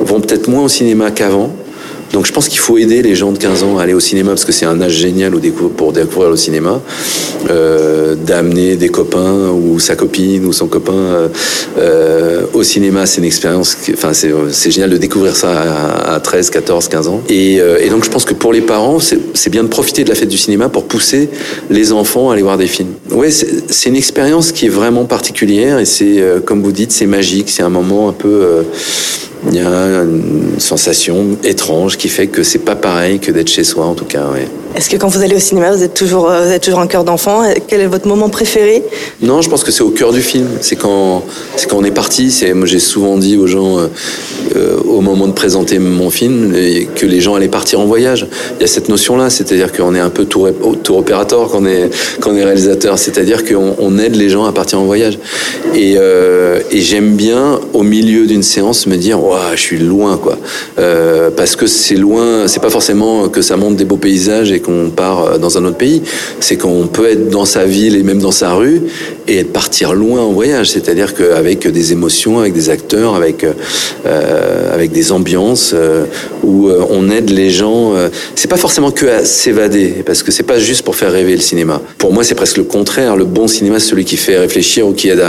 vont 0.03 0.21
peut-être 0.21 0.49
moins 0.49 0.65
au 0.65 0.69
cinéma 0.69 1.11
qu'avant. 1.11 1.51
Donc 2.13 2.27
je 2.27 2.33
pense 2.33 2.49
qu'il 2.49 2.59
faut 2.59 2.79
aider 2.79 3.03
les 3.03 3.15
gens 3.15 3.33
de 3.33 3.39
15 3.39 3.63
ans 3.65 3.79
à 3.79 3.83
aller 3.83 3.95
au 3.95 4.01
cinéma 4.01 4.31
parce 4.31 4.45
que 4.45 4.53
c'est 4.53 4.67
un 4.67 4.81
âge 4.81 4.93
génial 4.93 5.33
pour 5.77 5.93
découvrir 5.93 6.31
le 6.31 6.37
cinéma, 6.37 6.81
euh, 7.51 8.15
d'amener 8.15 8.77
des 8.77 8.89
copains 8.89 9.51
ou 9.51 9.79
sa 9.79 9.95
copine 9.95 10.45
ou 10.47 10.53
son 10.53 10.69
copain 10.69 11.29
euh, 11.79 12.43
au 12.55 12.63
cinéma, 12.63 13.07
c'est 13.07 13.19
une 13.19 13.27
expérience, 13.27 13.77
enfin 13.93 14.13
c'est 14.13 14.71
génial 14.71 14.91
de 14.91 14.97
découvrir 14.97 15.37
ça 15.37 15.51
à, 15.51 16.15
à, 16.15 16.21
13, 16.21 16.51
14, 16.51 16.89
15 16.89 17.09
ans. 17.09 17.23
Et, 17.29 17.61
euh, 17.61 17.79
et 17.81 17.91
donc 17.91 18.05
je 18.05 18.11
pense 18.11 18.25
que 18.25 18.35
pour 18.35 18.53
les 18.53 18.63
parents, 18.63 18.99
c'est 19.01 19.51
bien 19.51 19.63
de 19.63 19.69
profiter 19.69 20.05
de 20.05 20.09
la 20.09 20.15
fête 20.15 20.29
du 20.29 20.39
cinéma 20.39 20.69
pour 20.69 20.85
pousser 20.85 21.29
les 21.71 21.93
enfants 21.93 22.31
à 22.31 22.35
aller 22.35 22.43
voir 22.43 22.59
des 22.59 22.67
films. 22.67 22.93
Ouais, 23.11 23.31
c'est 23.31 23.89
une 23.89 23.97
expérience 23.97 24.53
qui 24.53 24.67
est 24.67 24.71
vraiment 24.71 25.05
particulière 25.05 25.79
et 25.79 25.85
c'est, 25.85 26.23
comme 26.45 26.63
vous 26.63 26.73
dites, 26.73 26.93
c'est 26.93 27.07
magique, 27.07 27.51
c'est 27.51 27.63
un 27.63 27.69
moment 27.69 28.09
un 28.09 28.13
peu 28.13 28.65
il 29.47 29.55
y 29.55 29.61
a 29.61 30.03
une 30.03 30.59
sensation 30.59 31.37
étrange 31.45 31.97
qui 31.97 32.09
fait 32.09 32.27
que 32.27 32.43
c'est 32.43 32.59
pas 32.59 32.77
pareil 32.77 33.21
que 33.21 33.31
d'être 33.31 33.49
chez 33.49 33.65
soi 33.65 33.87
en 33.87 33.95
tout 33.95 34.05
cas. 34.05 34.25
Est-ce 34.79 34.89
que 34.89 34.97
quand 34.97 35.09
vous 35.09 35.23
allez 35.23 35.35
au 35.35 35.41
cinéma, 35.41 35.73
vous 35.73 35.83
êtes 35.83 35.95
toujours, 35.95 36.31
vous 36.31 36.53
êtes 36.53 36.63
toujours 36.63 36.79
un 36.79 36.87
cœur 36.87 37.03
d'enfant? 37.03 37.43
Quel 37.67 37.81
est 37.81 37.89
votre 37.89 38.07
moment 38.07 38.29
préféré? 38.29 38.85
Non, 39.21 39.43
je 39.43 39.51
pense 39.51 39.65
que 39.65 39.73
c'est 39.73 39.83
au 39.83 39.91
cœur 39.91 40.13
du 40.13 40.23
film. 40.23 40.47
C'est 40.61 40.77
quand, 40.77 41.25
c'est 41.57 41.69
quand 41.69 41.79
on 41.79 41.85
est 41.85 41.91
parti. 41.91 42.31
C'est, 42.31 42.55
moi, 42.55 42.65
j'ai 42.65 42.79
souvent 42.79 43.17
dit 43.17 43.37
aux 43.37 43.49
gens, 43.49 43.79
euh, 43.79 44.77
au 44.87 45.01
moment 45.01 45.27
de 45.27 45.33
présenter 45.33 45.81
mon 45.81 46.11
film, 46.11 46.55
que 46.95 47.07
les 47.07 47.21
gens 47.21 47.35
allaient 47.35 47.49
partir 47.49 47.81
en 47.81 47.87
voyage. 47.87 48.29
Il 48.57 48.61
y 48.61 48.65
a 48.65 48.69
cette 48.69 48.89
notion-là, 48.89 49.31
c'est-à-dire 49.31 49.73
qu'on 49.73 49.97
est 49.97 50.01
un 50.01 50.11
peu 50.11 50.27
tour, 50.27 50.49
tour 50.85 50.99
opérateur 50.99 51.49
quand 51.51 51.67
est, 51.67 51.91
quand 52.21 52.37
est 52.37 52.45
réalisateur. 52.45 53.01
C'est-à-dire 53.01 53.45
qu'on 53.45 53.75
on 53.81 53.99
aide 53.99 54.15
les 54.15 54.29
gens 54.29 54.45
à 54.45 54.53
partir 54.53 54.79
en 54.79 54.85
voyage. 54.85 55.19
Et, 55.75 55.97
euh, 55.99 56.61
j'aime 56.71 57.17
bien, 57.17 57.59
au 57.73 57.83
milieu 57.83 58.27
d'une 58.27 58.45
séance, 58.45 58.87
me 58.87 58.97
dire, 58.97 59.21
ouais, 59.21 59.57
je 59.57 59.61
suis 59.61 59.79
loin, 59.79 60.19
quoi. 60.19 60.39
Euh, 60.79 61.31
parce 61.37 61.57
que 61.57 61.67
c'est 61.67 61.97
loin. 61.97 62.47
C'est 62.47 62.63
pas 62.63 62.71
forcément 62.71 63.29
que 63.29 63.43
ça 63.43 63.57
montre 63.57 63.75
des 63.75 63.85
beaux 63.85 63.97
paysages 63.97 64.53
et 64.53 64.61
qu'on 64.69 64.91
part 64.91 65.39
dans 65.39 65.57
un 65.57 65.65
autre 65.65 65.79
pays. 65.79 66.03
C'est 66.41 66.57
qu'on 66.57 66.87
peut 66.87 67.09
être 67.09 67.31
dans 67.31 67.45
sa 67.47 67.65
ville 67.65 67.97
et 67.97 68.03
même 68.03 68.19
dans 68.19 68.31
sa 68.31 68.53
rue 68.53 68.83
et 69.27 69.45
partir 69.45 69.95
loin 69.95 70.21
en 70.21 70.33
voyage. 70.33 70.71
C'est-à-dire 70.71 71.15
qu'avec 71.15 71.67
des 71.67 71.93
émotions, 71.93 72.39
avec 72.39 72.53
des 72.53 72.69
acteurs, 72.71 73.15
avec 73.15 73.45
euh, 74.07 74.75
avec 74.75 74.93
des 74.93 75.13
ambiances 75.13 75.73
euh, 75.75 76.05
où 76.43 76.69
euh, 76.69 76.85
on 76.91 77.11
aide 77.11 77.31
les 77.31 77.51
gens. 77.51 77.95
Euh, 77.95 78.09
c'est 78.35 78.49
pas 78.49 78.57
forcément 78.57 78.91
que 78.91 79.07
à 79.07 79.25
s'évader 79.25 80.03
parce 80.07 80.23
que 80.23 80.31
c'est 80.31 80.45
pas 80.45 80.59
juste 80.59 80.83
pour 80.83 80.97
faire 80.97 81.13
rêver 81.13 81.35
le 81.35 81.41
cinéma. 81.41 81.81
Pour 81.99 82.13
moi, 82.13 82.25
c'est 82.25 82.35
presque 82.35 82.59
le 82.59 82.65
contraire. 82.65 83.17
Le 83.17 83.25
bon 83.25 83.49
cinéma, 83.49 83.81
c'est 83.81 83.89
celui 83.89 84.05
qui 84.05 84.17
fait 84.17 84.39
réfléchir 84.39 84.87
ou 84.87 84.93
qui 84.93 85.09
aide 85.09 85.25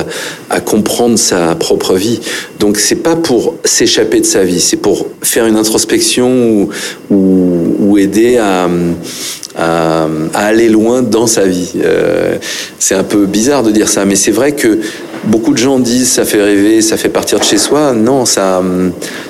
à, 0.50 0.62
comprendre 0.62 1.18
sa 1.18 1.56
propre 1.56 1.96
vie. 1.96 2.20
Donc 2.60 2.78
c'est 2.78 2.98
pas 2.98 3.16
pour 3.16 3.56
s'échapper 3.64 4.20
de 4.20 4.26
sa 4.26 4.44
vie, 4.44 4.60
c'est 4.60 4.78
pour 4.78 5.08
faire 5.22 5.46
une 5.46 5.56
introspection 5.56 6.70
ou, 7.10 7.98
aider 7.98 8.38
à 8.38 8.70
à, 9.56 10.08
à, 10.34 10.46
aller 10.46 10.70
loin 10.70 11.02
dans 11.02 11.28
sa 11.28 11.46
vie. 11.46 11.72
Euh, 11.84 12.38
c'est 12.78 12.96
un 12.96 13.04
peu 13.04 13.26
bizarre 13.26 13.64
de 13.64 13.72
dire 13.72 13.90
ça, 13.90 14.06
mais 14.06 14.16
c'est 14.16 14.32
vrai 14.32 14.54
que 14.54 14.80
beaucoup 15.26 15.54
de 15.54 15.58
gens 15.58 15.80
disent 15.80 16.12
ça 16.12 16.26
fait 16.26 16.42
rêver, 16.42 16.82
ça 16.82 16.98
fait 16.98 17.10
partir 17.10 17.40
de 17.40 17.44
chez 17.44 17.58
soi. 17.58 17.94
Non, 17.94 18.26
ça, 18.26 18.62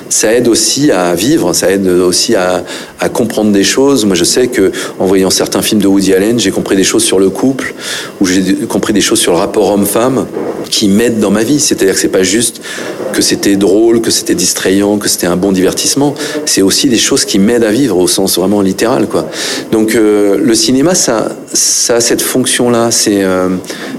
ça 0.08 0.32
aide 0.32 0.48
aussi 0.48 0.90
à 0.90 1.14
vivre, 1.14 1.52
ça 1.52 1.70
aide 1.70 1.86
aussi 1.86 2.34
à, 2.34 2.64
à 2.98 3.08
comprendre 3.08 3.52
des 3.52 3.64
choses. 3.64 4.04
Moi, 4.04 4.14
je 4.14 4.24
sais 4.24 4.48
que 4.48 4.72
en 4.98 5.06
voyant 5.06 5.30
certains 5.30 5.62
films 5.62 5.80
de 5.80 5.86
Woody 5.86 6.14
Allen, 6.14 6.38
j'ai 6.38 6.50
compris 6.50 6.76
des 6.76 6.84
choses 6.84 7.04
sur 7.04 7.18
le 7.18 7.30
couple, 7.30 7.74
ou 8.20 8.26
j'ai 8.26 8.54
compris 8.68 8.92
des 8.92 9.00
choses 9.00 9.20
sur 9.20 9.32
le 9.32 9.38
rapport 9.38 9.70
homme-femme 9.70 10.26
qui 10.70 10.88
m'aident 10.88 11.20
dans 11.20 11.30
ma 11.30 11.42
vie. 11.42 11.60
C'est-à-dire 11.60 11.94
que 11.94 12.00
c'est 12.00 12.08
pas 12.08 12.22
juste 12.22 12.60
que 13.12 13.22
c'était 13.22 13.56
drôle, 13.56 14.00
que 14.00 14.10
c'était 14.10 14.34
distrayant, 14.34 14.98
que 14.98 15.08
c'était 15.08 15.26
un 15.26 15.36
bon 15.36 15.52
divertissement. 15.52 16.14
C'est 16.46 16.62
aussi 16.62 16.88
des 16.88 16.98
choses 16.98 17.24
qui 17.24 17.38
m'aident 17.38 17.64
à 17.64 17.72
vivre 17.72 17.96
au 17.98 18.08
sens 18.08 18.38
vraiment 18.38 18.60
littéral, 18.60 19.08
quoi. 19.08 19.28
Donc 19.72 19.94
euh, 19.94 20.38
le 20.40 20.54
cinéma, 20.54 20.94
ça, 20.94 21.28
ça 21.52 21.96
a 21.96 22.00
cette 22.00 22.22
fonction-là. 22.22 22.90
C'est 22.90 23.22
euh, 23.24 23.48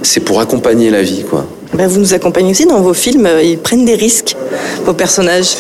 c'est 0.01 0.21
pour 0.21 0.39
accompagner 0.39 0.89
la 0.89 1.01
vie, 1.01 1.23
quoi. 1.29 1.45
Ben, 1.73 1.87
vous 1.87 1.99
nous 2.01 2.13
accompagnez 2.13 2.51
aussi 2.51 2.65
dans 2.65 2.81
vos 2.81 2.93
films. 2.93 3.27
Ils 3.43 3.57
prennent 3.57 3.85
des 3.85 3.95
risques, 3.95 4.35
vos 4.85 4.93
personnages. 4.93 5.51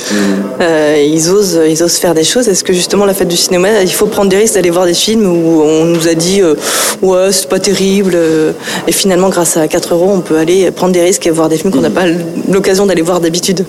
Euh, 0.59 1.01
ils, 1.07 1.29
osent, 1.29 1.59
ils 1.69 1.81
osent 1.81 1.95
faire 1.95 2.13
des 2.13 2.25
choses. 2.25 2.49
Est-ce 2.49 2.63
que 2.65 2.73
justement, 2.73 3.05
la 3.05 3.13
fête 3.13 3.29
du 3.29 3.37
cinéma, 3.37 3.81
il 3.81 3.91
faut 3.91 4.07
prendre 4.07 4.29
des 4.29 4.35
risques 4.37 4.55
d'aller 4.55 4.69
voir 4.71 4.85
des 4.85 4.93
films 4.93 5.25
où 5.25 5.61
on 5.61 5.85
nous 5.85 6.07
a 6.09 6.13
dit 6.13 6.41
euh, 6.41 6.55
Ouais, 7.01 7.31
c'est 7.31 7.47
pas 7.47 7.59
terrible. 7.59 8.11
euh, 8.15 8.51
Et 8.87 8.91
finalement, 8.91 9.29
grâce 9.29 9.55
à 9.55 9.67
4 9.69 9.93
euros, 9.93 10.11
on 10.13 10.19
peut 10.19 10.37
aller 10.37 10.69
prendre 10.71 10.91
des 10.91 11.01
risques 11.01 11.25
et 11.27 11.29
voir 11.29 11.47
des 11.47 11.57
films 11.57 11.71
qu'on 11.71 11.81
n'a 11.81 11.89
pas 11.89 12.05
l'occasion 12.49 12.85
d'aller 12.85 13.01
voir 13.03 13.21
d'habitude? 13.21 13.65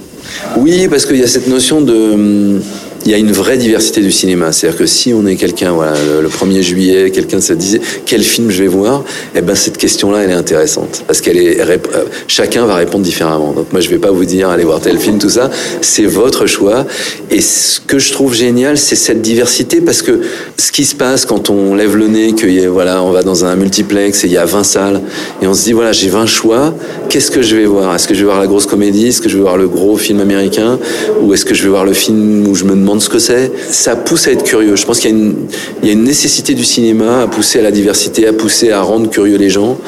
Oui, 0.56 0.88
parce 0.88 1.06
qu'il 1.06 1.18
y 1.18 1.22
a 1.22 1.28
cette 1.28 1.46
notion 1.46 1.80
de. 1.80 2.60
Il 3.04 3.10
y 3.10 3.14
a 3.14 3.18
une 3.18 3.32
vraie 3.32 3.56
diversité 3.56 4.00
du 4.00 4.12
cinéma. 4.12 4.52
C'est-à-dire 4.52 4.78
que 4.78 4.86
si 4.86 5.12
on 5.12 5.26
est 5.26 5.36
quelqu'un, 5.36 5.72
voilà, 5.72 5.94
le, 6.20 6.28
1er 6.28 6.62
juillet, 6.62 7.10
quelqu'un 7.10 7.40
se 7.40 7.52
disait 7.52 7.80
quel 8.06 8.22
film 8.22 8.50
je 8.50 8.62
vais 8.62 8.68
voir, 8.68 9.04
eh 9.34 9.40
ben 9.40 9.54
cette 9.54 9.76
question-là, 9.76 10.20
elle 10.22 10.30
est 10.30 10.34
intéressante 10.34 11.02
parce 11.06 11.20
qu'elle 11.20 11.36
est 11.36 11.58
chacun 12.28 12.66
va 12.66 12.76
répondre 12.76 13.04
différemment. 13.04 13.52
Donc 13.52 13.72
moi, 13.72 13.80
je 13.80 13.88
vais 13.88 13.98
pas 13.98 14.10
vous 14.10 14.24
dire 14.24 14.48
allez 14.50 14.64
voir 14.64 14.80
tel 14.80 14.98
film, 14.98 15.18
tout 15.18 15.30
ça. 15.30 15.50
C'est 15.80 16.06
votre 16.06 16.46
choix. 16.46 16.86
Et 17.30 17.40
ce 17.40 17.80
que 17.80 17.98
je 17.98 18.12
trouve 18.12 18.34
génial, 18.34 18.78
c'est 18.78 18.96
cette 18.96 19.22
diversité 19.22 19.80
parce 19.80 20.02
que 20.02 20.20
ce 20.56 20.70
qui 20.70 20.84
se 20.84 20.94
passe 20.94 21.24
quand 21.24 21.50
on 21.50 21.74
lève 21.74 21.96
le 21.96 22.08
nez, 22.08 22.34
que 22.34 22.68
voilà, 22.68 23.02
on 23.02 23.10
va 23.10 23.22
dans 23.22 23.44
un 23.44 23.56
multiplex 23.56 24.24
et 24.24 24.26
il 24.28 24.32
y 24.32 24.38
a 24.38 24.44
20 24.44 24.62
salles 24.62 25.00
et 25.40 25.46
on 25.46 25.54
se 25.54 25.64
dit 25.64 25.72
voilà, 25.72 25.92
j'ai 25.92 26.08
20 26.08 26.26
choix. 26.26 26.74
Qu'est-ce 27.08 27.30
que 27.30 27.42
je 27.42 27.56
vais 27.56 27.66
voir? 27.66 27.94
Est-ce 27.94 28.08
que 28.08 28.14
je 28.14 28.20
vais 28.20 28.26
voir 28.26 28.40
la 28.40 28.46
grosse 28.46 28.66
comédie? 28.66 29.08
Est-ce 29.08 29.20
que 29.20 29.28
je 29.28 29.36
vais 29.36 29.42
voir 29.42 29.56
le 29.56 29.68
gros 29.68 29.96
film 29.96 30.20
américain? 30.20 30.78
Ou 31.20 31.34
est-ce 31.34 31.44
que 31.44 31.54
je 31.54 31.62
vais 31.64 31.68
voir 31.68 31.84
le 31.84 31.92
film 31.92 32.46
où 32.46 32.54
je 32.54 32.64
me 32.64 32.70
demande 32.70 32.91
ce 33.00 33.08
que 33.08 33.18
c'est, 33.18 33.50
ça 33.70 33.96
pousse 33.96 34.26
à 34.26 34.32
être 34.32 34.44
curieux. 34.44 34.76
Je 34.76 34.84
pense 34.84 34.98
qu'il 34.98 35.10
y, 35.82 35.88
a 35.88 35.92
une 35.92 36.04
nécessité 36.04 36.54
du 36.54 36.64
cinéma 36.64 37.22
à 37.22 37.26
pousser 37.26 37.60
à 37.60 37.62
la 37.62 37.70
diversité, 37.70 38.26
à 38.26 38.32
pousser 38.32 38.70
à 38.70 38.82
rendre 38.82 39.08
curieux 39.10 39.36
les 39.36 39.50
gens. 39.50 39.78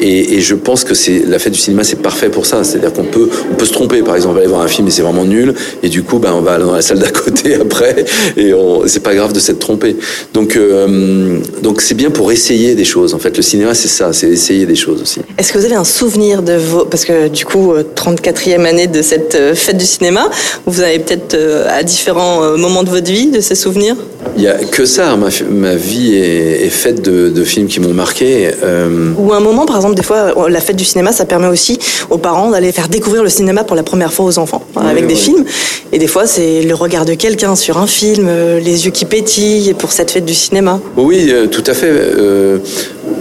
Et, 0.00 0.40
je 0.40 0.54
pense 0.54 0.84
que 0.84 0.94
c'est 0.94 1.24
la 1.26 1.38
fête 1.38 1.52
du 1.52 1.58
cinéma, 1.58 1.84
c'est 1.84 2.00
parfait 2.00 2.28
pour 2.28 2.46
ça. 2.46 2.64
C'est-à-dire 2.64 2.92
qu'on 2.92 3.04
peut, 3.04 3.28
on 3.50 3.54
peut 3.54 3.64
se 3.64 3.72
tromper. 3.72 4.02
Par 4.02 4.16
exemple, 4.16 4.32
on 4.32 4.34
va 4.34 4.40
aller 4.40 4.48
voir 4.48 4.62
un 4.62 4.68
film 4.68 4.86
et 4.88 4.90
c'est 4.90 5.02
vraiment 5.02 5.24
nul, 5.24 5.54
et 5.82 5.88
du 5.88 6.02
coup, 6.02 6.18
ben, 6.18 6.32
on 6.32 6.40
va 6.40 6.54
aller 6.54 6.64
dans 6.64 6.72
la 6.72 6.82
salle 6.82 6.98
d'à 6.98 7.10
côté 7.10 7.54
après, 7.60 8.04
et 8.36 8.52
c'est 8.86 9.02
pas 9.02 9.14
grave 9.14 9.32
de 9.32 9.40
s'être 9.40 9.58
trompé. 9.58 9.96
Donc, 10.32 10.56
euh, 10.56 11.38
donc 11.62 11.80
c'est 11.80 11.94
bien 11.94 12.10
pour 12.10 12.30
essayer 12.32 12.74
des 12.74 12.84
choses. 12.84 13.14
En 13.14 13.18
fait, 13.18 13.36
le 13.36 13.42
cinéma, 13.42 13.74
c'est 13.74 13.88
ça, 13.88 14.12
c'est 14.12 14.28
essayer 14.28 14.66
des 14.66 14.76
choses 14.76 15.02
aussi. 15.02 15.20
Est-ce 15.36 15.52
que 15.52 15.58
vous 15.58 15.64
avez 15.64 15.74
un 15.74 15.84
souvenir 15.84 16.42
de 16.42 16.54
vos, 16.54 16.84
parce 16.84 17.04
que 17.04 17.28
du 17.28 17.44
coup, 17.44 17.74
34e 17.96 18.64
année 18.64 18.86
de 18.86 19.02
cette 19.02 19.36
fête 19.54 19.76
du 19.76 19.86
cinéma, 19.86 20.30
vous 20.66 20.80
avez 20.80 20.98
peut-être 20.98 21.36
à 21.68 21.82
différents 21.82 22.42
moments 22.56 22.82
de 22.82 22.90
votre 22.90 23.10
vie, 23.10 23.26
de 23.26 23.40
ces 23.40 23.54
souvenirs 23.54 23.96
il 24.36 24.44
y 24.44 24.48
a 24.48 24.54
que 24.54 24.84
ça. 24.84 25.16
Ma, 25.16 25.28
ma 25.50 25.74
vie 25.74 26.14
est, 26.14 26.66
est 26.66 26.70
faite 26.70 27.02
de, 27.02 27.28
de, 27.28 27.44
films 27.44 27.66
qui 27.66 27.80
m'ont 27.80 27.92
marqué. 27.92 28.50
Euh... 28.62 29.12
Ou 29.18 29.32
un 29.32 29.40
moment, 29.40 29.66
par 29.66 29.76
exemple, 29.76 29.94
des 29.94 30.02
fois, 30.02 30.32
la 30.48 30.60
fête 30.60 30.76
du 30.76 30.84
cinéma, 30.84 31.12
ça 31.12 31.24
permet 31.24 31.48
aussi 31.48 31.78
aux 32.10 32.18
parents 32.18 32.50
d'aller 32.50 32.72
faire 32.72 32.88
découvrir 32.88 33.22
le 33.22 33.28
cinéma 33.28 33.64
pour 33.64 33.76
la 33.76 33.82
première 33.82 34.12
fois 34.12 34.26
aux 34.26 34.38
enfants, 34.38 34.62
hein, 34.76 34.82
avec 34.88 35.06
des 35.06 35.14
oui. 35.14 35.20
films. 35.20 35.44
Et 35.92 35.98
des 35.98 36.06
fois, 36.06 36.26
c'est 36.26 36.62
le 36.62 36.74
regard 36.74 37.04
de 37.04 37.14
quelqu'un 37.14 37.56
sur 37.56 37.78
un 37.78 37.86
film, 37.86 38.26
euh, 38.28 38.60
les 38.60 38.84
yeux 38.84 38.90
qui 38.90 39.04
pétillent 39.04 39.74
pour 39.74 39.92
cette 39.92 40.10
fête 40.10 40.24
du 40.24 40.34
cinéma. 40.34 40.80
Oui, 40.96 41.28
euh, 41.30 41.46
tout 41.46 41.64
à 41.66 41.74
fait. 41.74 41.90
Euh, 41.90 42.58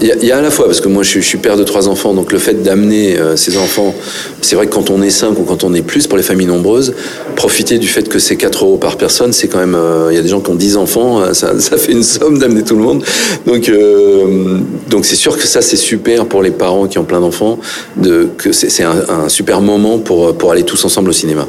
il 0.01 0.15
y, 0.21 0.27
y, 0.27 0.31
a 0.31 0.37
à 0.37 0.41
la 0.41 0.51
fois, 0.51 0.65
parce 0.65 0.81
que 0.81 0.87
moi 0.87 1.03
je, 1.03 1.19
je 1.19 1.25
suis 1.25 1.37
père 1.37 1.57
de 1.57 1.63
trois 1.63 1.87
enfants, 1.87 2.13
donc 2.13 2.31
le 2.31 2.39
fait 2.39 2.63
d'amener 2.63 3.17
euh, 3.17 3.35
ces 3.35 3.57
enfants, 3.57 3.93
c'est 4.41 4.55
vrai 4.55 4.67
que 4.67 4.73
quand 4.73 4.89
on 4.89 5.01
est 5.01 5.09
cinq 5.09 5.37
ou 5.39 5.43
quand 5.43 5.63
on 5.63 5.73
est 5.73 5.81
plus, 5.81 6.07
pour 6.07 6.17
les 6.17 6.23
familles 6.23 6.47
nombreuses, 6.47 6.93
profiter 7.37 7.77
du 7.77 7.87
fait 7.87 8.09
que 8.09 8.19
c'est 8.19 8.35
4 8.35 8.65
euros 8.65 8.77
par 8.77 8.97
personne, 8.97 9.31
c'est 9.31 9.47
quand 9.47 9.59
même. 9.59 9.77
Il 9.77 10.09
euh, 10.09 10.13
y 10.13 10.17
a 10.17 10.21
des 10.21 10.27
gens 10.27 10.41
qui 10.41 10.49
ont 10.49 10.55
10 10.55 10.75
enfants, 10.77 11.21
euh, 11.21 11.33
ça, 11.33 11.57
ça 11.59 11.77
fait 11.77 11.91
une 11.91 12.03
somme 12.03 12.39
d'amener 12.39 12.63
tout 12.63 12.75
le 12.75 12.81
monde. 12.81 13.03
Donc 13.45 13.69
euh, 13.69 14.57
donc 14.89 15.05
c'est 15.05 15.15
sûr 15.15 15.37
que 15.37 15.45
ça 15.45 15.61
c'est 15.61 15.77
super 15.77 16.25
pour 16.25 16.41
les 16.41 16.51
parents 16.51 16.87
qui 16.87 16.97
ont 16.97 17.03
plein 17.03 17.21
d'enfants, 17.21 17.59
de, 17.95 18.27
que 18.37 18.51
c'est 18.51 18.83
un, 18.83 18.95
un, 19.25 19.29
super 19.29 19.61
moment 19.61 19.99
pour, 19.99 20.35
pour 20.35 20.51
aller 20.51 20.63
tous 20.63 20.83
ensemble 20.83 21.09
au 21.09 21.13
cinéma. 21.13 21.47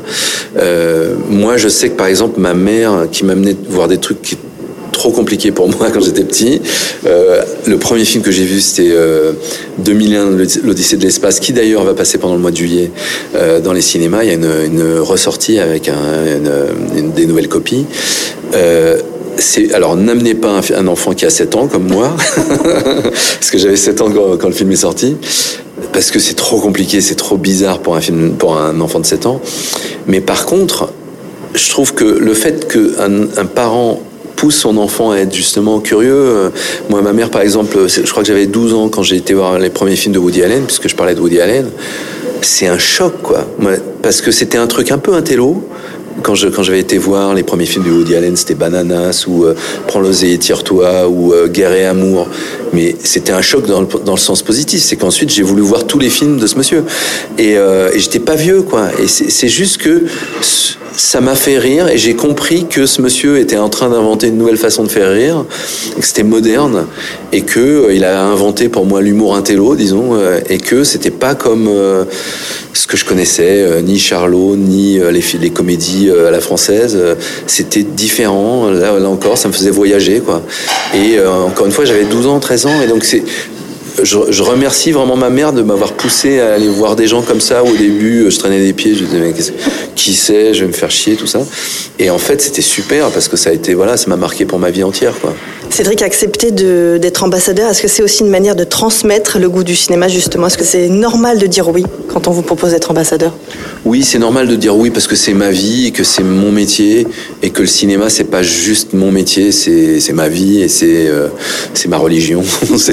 moi 1.30 1.56
je 1.56 1.68
sais 1.68 1.88
que 1.88 1.96
par 1.96 2.06
exemple 2.06 2.38
ma 2.38 2.54
mère 2.54 3.06
qui 3.10 3.24
m'amenait 3.24 3.56
voir 3.68 3.88
des 3.88 3.98
trucs 3.98 4.20
qui 4.20 4.36
trop 4.98 5.12
compliqué 5.12 5.52
pour 5.52 5.68
moi 5.68 5.90
quand 5.94 6.00
j'étais 6.00 6.24
petit. 6.24 6.60
Euh, 7.06 7.42
le 7.66 7.78
premier 7.78 8.04
film 8.04 8.22
que 8.22 8.30
j'ai 8.30 8.44
vu, 8.44 8.60
c'était 8.60 8.90
euh, 8.90 9.32
2001, 9.78 10.30
l'Odyssée 10.64 10.96
de 10.96 11.04
l'espace, 11.04 11.40
qui 11.40 11.52
d'ailleurs 11.52 11.84
va 11.84 11.94
passer 11.94 12.18
pendant 12.18 12.34
le 12.34 12.40
mois 12.40 12.50
de 12.50 12.56
juillet 12.56 12.90
euh, 13.34 13.60
dans 13.60 13.72
les 13.72 13.80
cinémas. 13.80 14.24
Il 14.24 14.28
y 14.28 14.30
a 14.30 14.34
une, 14.34 14.98
ressortie 14.98 15.58
avec 15.58 15.88
un, 15.88 15.94
une, 16.96 17.12
des 17.12 17.26
nouvelles 17.26 17.48
copies. 17.48 17.86
Euh, 18.54 18.98
alors 19.72 19.94
n'amenez 19.94 20.34
pas 20.34 20.60
un, 20.76 20.86
enfant 20.88 21.14
qui 21.14 21.24
a 21.24 21.30
7 21.30 21.54
ans 21.54 21.68
comme 21.68 21.86
moi, 21.86 22.16
parce 23.04 23.50
que 23.52 23.58
j'avais 23.58 23.76
7 23.76 24.00
ans 24.00 24.10
quand, 24.10 24.36
quand, 24.36 24.48
le 24.48 24.54
film 24.54 24.72
est 24.72 24.76
sorti, 24.76 25.16
parce 25.92 26.10
que 26.10 26.18
c'est 26.18 26.34
trop 26.34 26.58
compliqué, 26.58 27.00
c'est 27.00 27.14
trop 27.14 27.36
bizarre 27.36 27.78
pour 27.78 27.94
un 27.94 28.00
film, 28.00 28.32
pour 28.32 28.56
un 28.56 28.80
enfant 28.80 28.98
de 28.98 29.06
7 29.06 29.26
ans. 29.26 29.40
Mais 30.08 30.20
par 30.20 30.44
contre, 30.44 30.90
je 31.54 31.70
trouve 31.70 31.94
que 31.94 32.04
le 32.04 32.34
fait 32.34 32.66
qu'un 32.66 33.28
un 33.36 33.46
parent 33.46 34.00
pousse 34.38 34.56
son 34.56 34.78
enfant 34.78 35.10
à 35.10 35.18
être 35.18 35.34
justement 35.34 35.80
curieux. 35.80 36.50
Moi, 36.88 37.02
ma 37.02 37.12
mère, 37.12 37.28
par 37.28 37.42
exemple, 37.42 37.76
je 37.88 38.08
crois 38.08 38.22
que 38.22 38.28
j'avais 38.28 38.46
12 38.46 38.72
ans 38.72 38.88
quand 38.88 39.02
j'ai 39.02 39.16
été 39.16 39.34
voir 39.34 39.58
les 39.58 39.68
premiers 39.68 39.96
films 39.96 40.14
de 40.14 40.18
Woody 40.20 40.44
Allen, 40.44 40.62
puisque 40.64 40.88
je 40.88 40.94
parlais 40.94 41.14
de 41.16 41.20
Woody 41.20 41.40
Allen. 41.40 41.68
C'est 42.40 42.68
un 42.68 42.78
choc, 42.78 43.14
quoi. 43.20 43.44
Parce 44.00 44.20
que 44.20 44.30
c'était 44.30 44.58
un 44.58 44.68
truc 44.68 44.92
un 44.92 44.98
peu 44.98 45.14
intello. 45.14 45.64
Quand 46.22 46.34
je 46.34 46.48
quand 46.48 46.62
j'avais 46.62 46.80
été 46.80 46.98
voir 46.98 47.34
les 47.34 47.42
premiers 47.42 47.66
films 47.66 47.84
de 47.84 47.90
Woody 47.90 48.14
Allen, 48.14 48.36
c'était 48.36 48.54
Bananas 48.54 49.24
ou 49.28 49.44
euh, 49.44 49.54
Prends 49.86 50.00
l'oseille 50.00 50.32
et 50.32 50.38
tire-toi 50.38 51.08
ou 51.08 51.32
euh, 51.32 51.48
Guerre 51.48 51.72
et 51.72 51.86
amour. 51.86 52.28
Mais 52.72 52.96
c'était 53.02 53.32
un 53.32 53.42
choc 53.42 53.66
dans 53.66 53.80
le, 53.80 53.86
dans 54.04 54.14
le 54.14 54.18
sens 54.18 54.42
positif. 54.42 54.80
C'est 54.82 54.96
qu'ensuite 54.96 55.30
j'ai 55.30 55.42
voulu 55.42 55.62
voir 55.62 55.86
tous 55.86 55.98
les 55.98 56.10
films 56.10 56.38
de 56.38 56.46
ce 56.46 56.56
monsieur. 56.56 56.84
Et, 57.38 57.56
euh, 57.56 57.90
et 57.92 57.98
j'étais 57.98 58.18
pas 58.18 58.34
vieux, 58.34 58.62
quoi. 58.62 58.88
Et 59.02 59.08
c'est 59.08 59.48
juste 59.48 59.78
que 59.78 60.04
ça 60.98 61.20
m'a 61.20 61.36
fait 61.36 61.58
rire 61.58 61.88
et 61.88 61.96
j'ai 61.96 62.14
compris 62.14 62.66
que 62.66 62.84
ce 62.84 63.00
monsieur 63.00 63.38
était 63.38 63.56
en 63.56 63.68
train 63.68 63.88
d'inventer 63.88 64.26
une 64.28 64.36
nouvelle 64.36 64.56
façon 64.56 64.82
de 64.82 64.88
faire 64.88 65.12
rire, 65.12 65.44
que 65.96 66.04
c'était 66.04 66.24
moderne 66.24 66.86
et 67.32 67.42
que 67.42 67.60
euh, 67.60 67.94
il 67.94 68.04
a 68.04 68.24
inventé 68.24 68.68
pour 68.68 68.84
moi 68.84 69.00
l'humour 69.00 69.36
intello, 69.36 69.76
disons, 69.76 70.14
euh, 70.14 70.40
et 70.48 70.58
que 70.58 70.82
c'était 70.82 71.12
pas 71.12 71.36
comme 71.36 71.70
ce 72.72 72.86
que 72.86 72.96
je 72.96 73.04
connaissais, 73.04 73.82
ni 73.82 73.98
Charlot, 73.98 74.56
ni 74.56 74.98
les 74.98 75.50
comédies 75.50 76.07
euh, 76.08 76.28
à 76.28 76.30
la 76.30 76.40
française. 76.40 76.98
c'était 77.46 77.82
différent. 77.82 78.70
Là, 78.70 78.98
là, 78.98 79.08
encore, 79.08 79.38
ça 79.38 79.48
me 79.48 79.52
faisait 79.52 79.70
voyager, 79.70 80.20
quoi. 80.20 80.42
Et 80.94 81.18
encore 81.20 81.66
une 81.66 81.72
fois, 81.72 81.84
j'avais 81.84 82.04
12 82.04 82.26
ans, 82.26 82.40
13 82.40 82.66
ans, 82.66 82.82
et 82.82 82.86
donc 82.86 83.04
c'est 83.04 83.22
je, 84.04 84.42
remercie 84.42 84.92
vraiment 84.92 85.16
ma 85.16 85.30
mère 85.30 85.52
de 85.52 85.62
m'avoir 85.62 85.92
poussé 85.92 86.40
à 86.40 86.54
aller 86.54 86.68
voir 86.68 86.96
des 86.96 87.06
gens 87.06 87.22
comme 87.22 87.40
ça. 87.40 87.64
Au 87.64 87.74
début, 87.74 88.30
je 88.30 88.38
traînais 88.38 88.60
des 88.60 88.72
pieds, 88.72 88.94
je 88.94 89.04
disais, 89.04 89.18
mais 89.18 89.34
qui 89.94 90.14
c'est, 90.14 90.54
je 90.54 90.60
vais 90.60 90.68
me 90.68 90.72
faire 90.72 90.90
chier, 90.90 91.16
tout 91.16 91.26
ça. 91.26 91.40
Et 91.98 92.10
en 92.10 92.18
fait, 92.18 92.40
c'était 92.40 92.62
super 92.62 93.08
parce 93.10 93.28
que 93.28 93.36
ça 93.36 93.50
a 93.50 93.52
été, 93.52 93.74
voilà, 93.74 93.96
ça 93.96 94.08
m'a 94.08 94.16
marqué 94.16 94.44
pour 94.44 94.58
ma 94.58 94.70
vie 94.70 94.84
entière, 94.84 95.18
quoi. 95.20 95.34
Cédric, 95.70 96.02
accepter 96.02 96.50
d'être 96.50 97.22
ambassadeur, 97.22 97.70
est-ce 97.70 97.82
que 97.82 97.88
c'est 97.88 98.02
aussi 98.02 98.22
une 98.22 98.30
manière 98.30 98.56
de 98.56 98.64
transmettre 98.64 99.38
le 99.38 99.48
goût 99.48 99.64
du 99.64 99.76
cinéma, 99.76 100.08
justement? 100.08 100.46
Est-ce 100.46 100.58
que 100.58 100.64
c'est 100.64 100.88
normal 100.88 101.38
de 101.38 101.46
dire 101.46 101.68
oui 101.68 101.84
quand 102.08 102.26
on 102.26 102.30
vous 102.30 102.42
propose 102.42 102.72
d'être 102.72 102.90
ambassadeur? 102.90 103.34
Oui, 103.84 104.02
c'est 104.02 104.18
normal 104.18 104.48
de 104.48 104.56
dire 104.56 104.76
oui 104.76 104.90
parce 104.90 105.06
que 105.06 105.14
c'est 105.14 105.34
ma 105.34 105.50
vie 105.50 105.86
et 105.86 105.90
que 105.92 106.04
c'est 106.04 106.24
mon 106.24 106.50
métier 106.50 107.06
et 107.42 107.50
que 107.50 107.60
le 107.60 107.68
cinéma, 107.68 108.10
c'est 108.10 108.24
pas 108.24 108.42
juste 108.42 108.92
mon 108.92 109.12
métier, 109.12 109.52
c'est 109.52 110.12
ma 110.12 110.28
vie 110.28 110.62
et 110.62 110.68
c'est 110.68 111.06
euh, 111.06 111.28
ma 111.88 111.98
religion. 111.98 112.42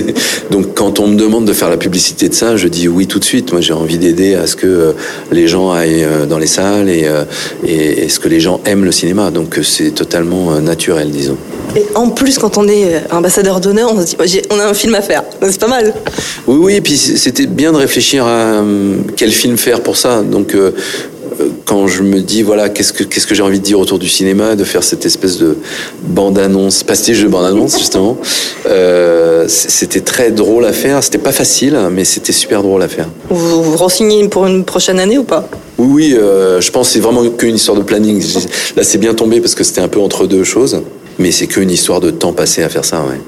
Donc, 0.52 0.76
quand 0.76 1.00
on 1.00 1.08
me 1.08 1.16
demande 1.16 1.46
de 1.46 1.54
faire 1.54 1.70
la 1.70 1.78
publicité 1.78 2.30
de 2.30 2.34
ça, 2.34 2.58
je 2.58 2.68
dis 2.68 2.88
oui 2.88 3.08
tout 3.08 3.20
de 3.20 3.26
suite. 3.26 3.52
Moi, 3.52 3.62
j'ai 3.62 3.74
envie 3.74 3.98
d'aider 3.98 4.36
à 4.36 4.48
ce 4.48 4.56
que 4.56 4.68
euh, 4.68 4.92
les 5.32 5.48
gens 5.48 5.72
aillent 5.72 6.04
euh, 6.04 6.26
dans 6.26 6.38
les 6.38 6.48
salles 6.48 6.90
et, 6.90 7.10
et, 7.66 8.04
et 8.04 8.10
ce 8.10 8.20
que 8.20 8.28
les 8.28 8.40
gens 8.40 8.60
aiment 8.66 8.86
le 8.86 8.92
cinéma. 8.92 9.32
Donc, 9.32 9.60
c'est 9.64 9.92
totalement 9.92 10.60
naturel, 10.62 11.10
disons. 11.10 11.38
Et 11.76 11.86
en 11.94 12.10
plus, 12.10 12.38
quand 12.38 12.58
on 12.58 12.64
est 12.69 13.04
ambassadeur 13.12 13.60
d'honneur, 13.60 13.91
on 13.93 13.99
se 13.99 14.15
dit, 14.25 14.41
on 14.49 14.60
a 14.60 14.65
un 14.65 14.73
film 14.73 14.95
à 14.95 15.01
faire. 15.01 15.23
C'est 15.41 15.60
pas 15.60 15.67
mal. 15.67 15.93
Oui, 16.47 16.58
oui, 16.60 16.75
et 16.75 16.82
puis 16.82 16.97
c'était 16.97 17.45
bien 17.47 17.71
de 17.71 17.78
réfléchir 17.78 18.25
à 18.25 18.30
euh, 18.30 18.97
quel 19.15 19.32
film 19.32 19.58
faire 19.58 19.82
pour 19.82 19.97
ça. 19.97 20.21
Donc, 20.21 20.54
euh, 20.54 20.71
quand 21.65 21.88
je 21.88 22.04
me 22.04 22.21
dis, 22.21 22.41
voilà, 22.43 22.69
qu'est-ce 22.69 22.93
que, 22.93 23.04
qu'est-ce 23.04 23.28
que 23.28 23.36
j'ai 23.36 23.41
envie 23.41 23.60
de 23.60 23.63
dire 23.63 23.80
autour 23.80 23.99
du 23.99 24.08
cinéma, 24.08 24.56
de 24.56 24.63
faire 24.63 24.84
cette 24.84 25.06
espèce 25.06 25.38
de 25.38 25.58
bande-annonce, 26.04 26.84
pastiche 26.84 27.21
de 27.21 27.28
bande-annonce, 27.28 27.78
justement, 27.78 28.17
euh, 28.67 29.45
c'était 29.47 30.01
très 30.01 30.32
drôle 30.32 30.65
à 30.65 30.73
faire. 30.73 31.04
C'était 31.04 31.17
pas 31.17 31.32
facile, 31.32 31.78
mais 31.91 32.06
c'était 32.06 32.32
super 32.32 32.62
drôle 32.62 32.82
à 32.82 32.88
faire. 32.88 33.10
Vous 33.30 33.63
vous 33.63 33.78
renseignez 33.78 34.28
pour 34.28 34.45
une 34.45 34.63
prochaine 34.63 34.99
année 34.99 35.17
ou 35.17 35.23
pas? 35.23 35.47
Oui, 35.78 35.88
oui, 35.89 36.15
euh, 36.17 36.62
je 36.62 36.71
pense 36.71 36.88
que 36.88 36.93
c'est 36.93 36.99
vraiment 36.99 37.28
qu'une 37.30 37.56
histoire 37.56 37.78
de 37.78 37.84
planning. 37.84 38.23
Là, 38.75 38.84
c'est 38.84 38.97
bien 38.97 39.13
tombé 39.13 39.41
parce 39.41 39.56
que 39.56 39.63
c'était 39.63 39.82
un 39.82 39.88
peu 39.88 39.99
entre 39.99 40.28
deux 40.28 40.43
choses. 40.43 40.82
Mais 41.19 41.32
c'est 41.32 41.47
qu'une 41.47 41.71
histoire 41.71 41.99
de 41.99 42.12
temps 42.12 42.34
passé 42.34 42.63
à 42.63 42.69
faire 42.69 42.86
ça, 42.86 43.01
ouais. 43.01 43.19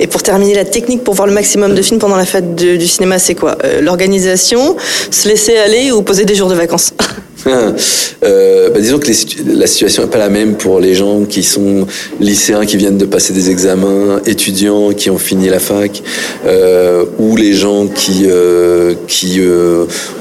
Et 0.00 0.06
pour 0.06 0.22
terminer, 0.22 0.54
la 0.54 0.64
technique 0.64 1.02
pour 1.04 1.14
voir 1.14 1.26
le 1.26 1.34
maximum 1.34 1.74
de 1.74 1.82
films 1.82 1.98
pendant 1.98 2.16
la 2.16 2.24
fête 2.24 2.54
de, 2.54 2.76
du 2.76 2.86
cinéma, 2.86 3.18
c'est 3.18 3.34
quoi? 3.34 3.58
Euh, 3.64 3.80
L'organisation, 3.80 4.76
se 5.10 5.28
laisser 5.28 5.56
aller 5.56 5.90
ou 5.90 6.02
poser 6.02 6.24
des 6.24 6.34
jours 6.34 6.48
de 6.48 6.54
vacances? 6.54 6.94
Euh, 8.24 8.70
bah 8.70 8.80
disons 8.80 8.98
que 8.98 9.06
les, 9.06 9.54
la 9.54 9.68
situation 9.68 10.02
n'est 10.02 10.08
pas 10.08 10.18
la 10.18 10.28
même 10.28 10.56
pour 10.56 10.80
les 10.80 10.96
gens 10.96 11.22
qui 11.24 11.44
sont 11.44 11.86
lycéens, 12.18 12.66
qui 12.66 12.76
viennent 12.76 12.98
de 12.98 13.04
passer 13.04 13.32
des 13.32 13.48
examens, 13.48 14.20
étudiants 14.26 14.92
qui 14.92 15.08
ont 15.08 15.18
fini 15.18 15.48
la 15.48 15.60
fac, 15.60 16.02
euh, 16.44 17.04
ou 17.20 17.36
les 17.36 17.52
gens 17.52 17.86
qui, 17.86 18.24
euh, 18.26 18.94
qui 19.06 19.40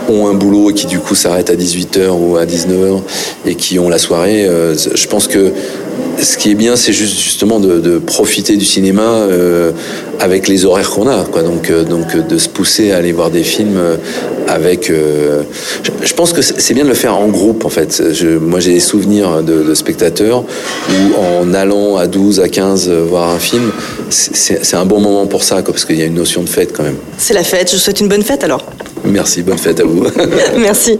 ont 0.08 0.28
un 0.28 0.36
boulot 0.36 0.70
et 0.70 0.74
qui 0.76 0.86
du 0.86 1.00
coup 1.00 1.16
s'arrêtent 1.16 1.50
à 1.50 1.56
18h 1.56 2.12
ou 2.12 2.38
à 2.38 2.46
19h 2.46 3.02
et 3.48 3.56
qui 3.56 3.80
ont 3.80 3.90
la 3.90 3.98
soirée. 3.98 4.48
Je 4.94 5.08
pense 5.08 5.28
que 5.28 5.52
ce 6.22 6.38
qui 6.38 6.52
est 6.52 6.56
bien, 6.56 6.76
c'est 6.76 6.94
juste 6.94 7.20
justement 7.20 7.60
de, 7.60 7.80
de, 7.80 8.00
profiter 8.00 8.58
du 8.58 8.66
cinéma 8.66 9.04
euh, 9.04 9.72
avec 10.20 10.48
les 10.48 10.66
horaires 10.66 10.90
qu'on 10.90 11.08
a, 11.08 11.24
quoi. 11.26 11.44
Donc, 11.44 11.70
euh, 11.70 11.84
donc 11.84 12.16
de 12.16 12.38
se 12.38 12.50
pousser 12.50 12.92
à 12.92 12.98
aller 12.98 13.12
voir 13.12 13.30
des 13.30 13.44
films 13.44 13.80
avec. 14.48 14.90
Euh, 14.90 15.44
je, 15.84 15.92
je, 16.02 16.14
pense 16.14 16.34
que 16.34 16.42
c'est 16.42 16.74
bien 16.74 16.84
de 16.84 16.90
le 16.90 16.96
faire 16.96 17.18
en 17.18 17.28
groupe, 17.28 17.66
en 17.66 17.70
fait. 17.70 18.14
Je, 18.14 18.38
moi, 18.38 18.60
j'ai 18.60 18.74
des 18.74 18.80
souvenirs 18.80 19.44
de, 19.44 19.64
de, 19.64 19.74
spectateurs 19.76 20.44
où, 20.90 21.20
en 21.20 21.54
allant 21.54 21.98
à 21.98 22.08
12, 22.08 22.40
à 22.40 22.50
15 22.50 22.90
voir 22.90 23.30
un 23.30 23.40
film, 23.40 23.72
c'est 24.10 24.76
un 24.76 24.86
bon 24.86 25.00
moment 25.00 25.28
pour 25.28 25.44
ça, 25.44 25.62
quoi, 25.62 25.74
parce 25.74 25.86
qu'il 25.86 25.98
y 25.98 26.02
a 26.02 26.06
une 26.06 26.16
notion 26.16 26.42
de 26.42 26.50
fête 26.50 26.74
quand 26.74 26.84
même. 26.84 26.98
C'est 27.18 27.34
la 27.34 27.44
fête. 27.44 27.70
Je 27.70 27.76
vous 27.76 27.82
souhaite 27.82 28.00
une 28.00 28.10
bonne 28.10 28.24
fête 28.24 28.44
alors. 28.44 28.64
Merci, 29.06 29.44
bonne 29.44 29.58
fête 29.58 29.80
à 29.80 29.84
vous. 29.84 30.06
Merci. 30.58 31.00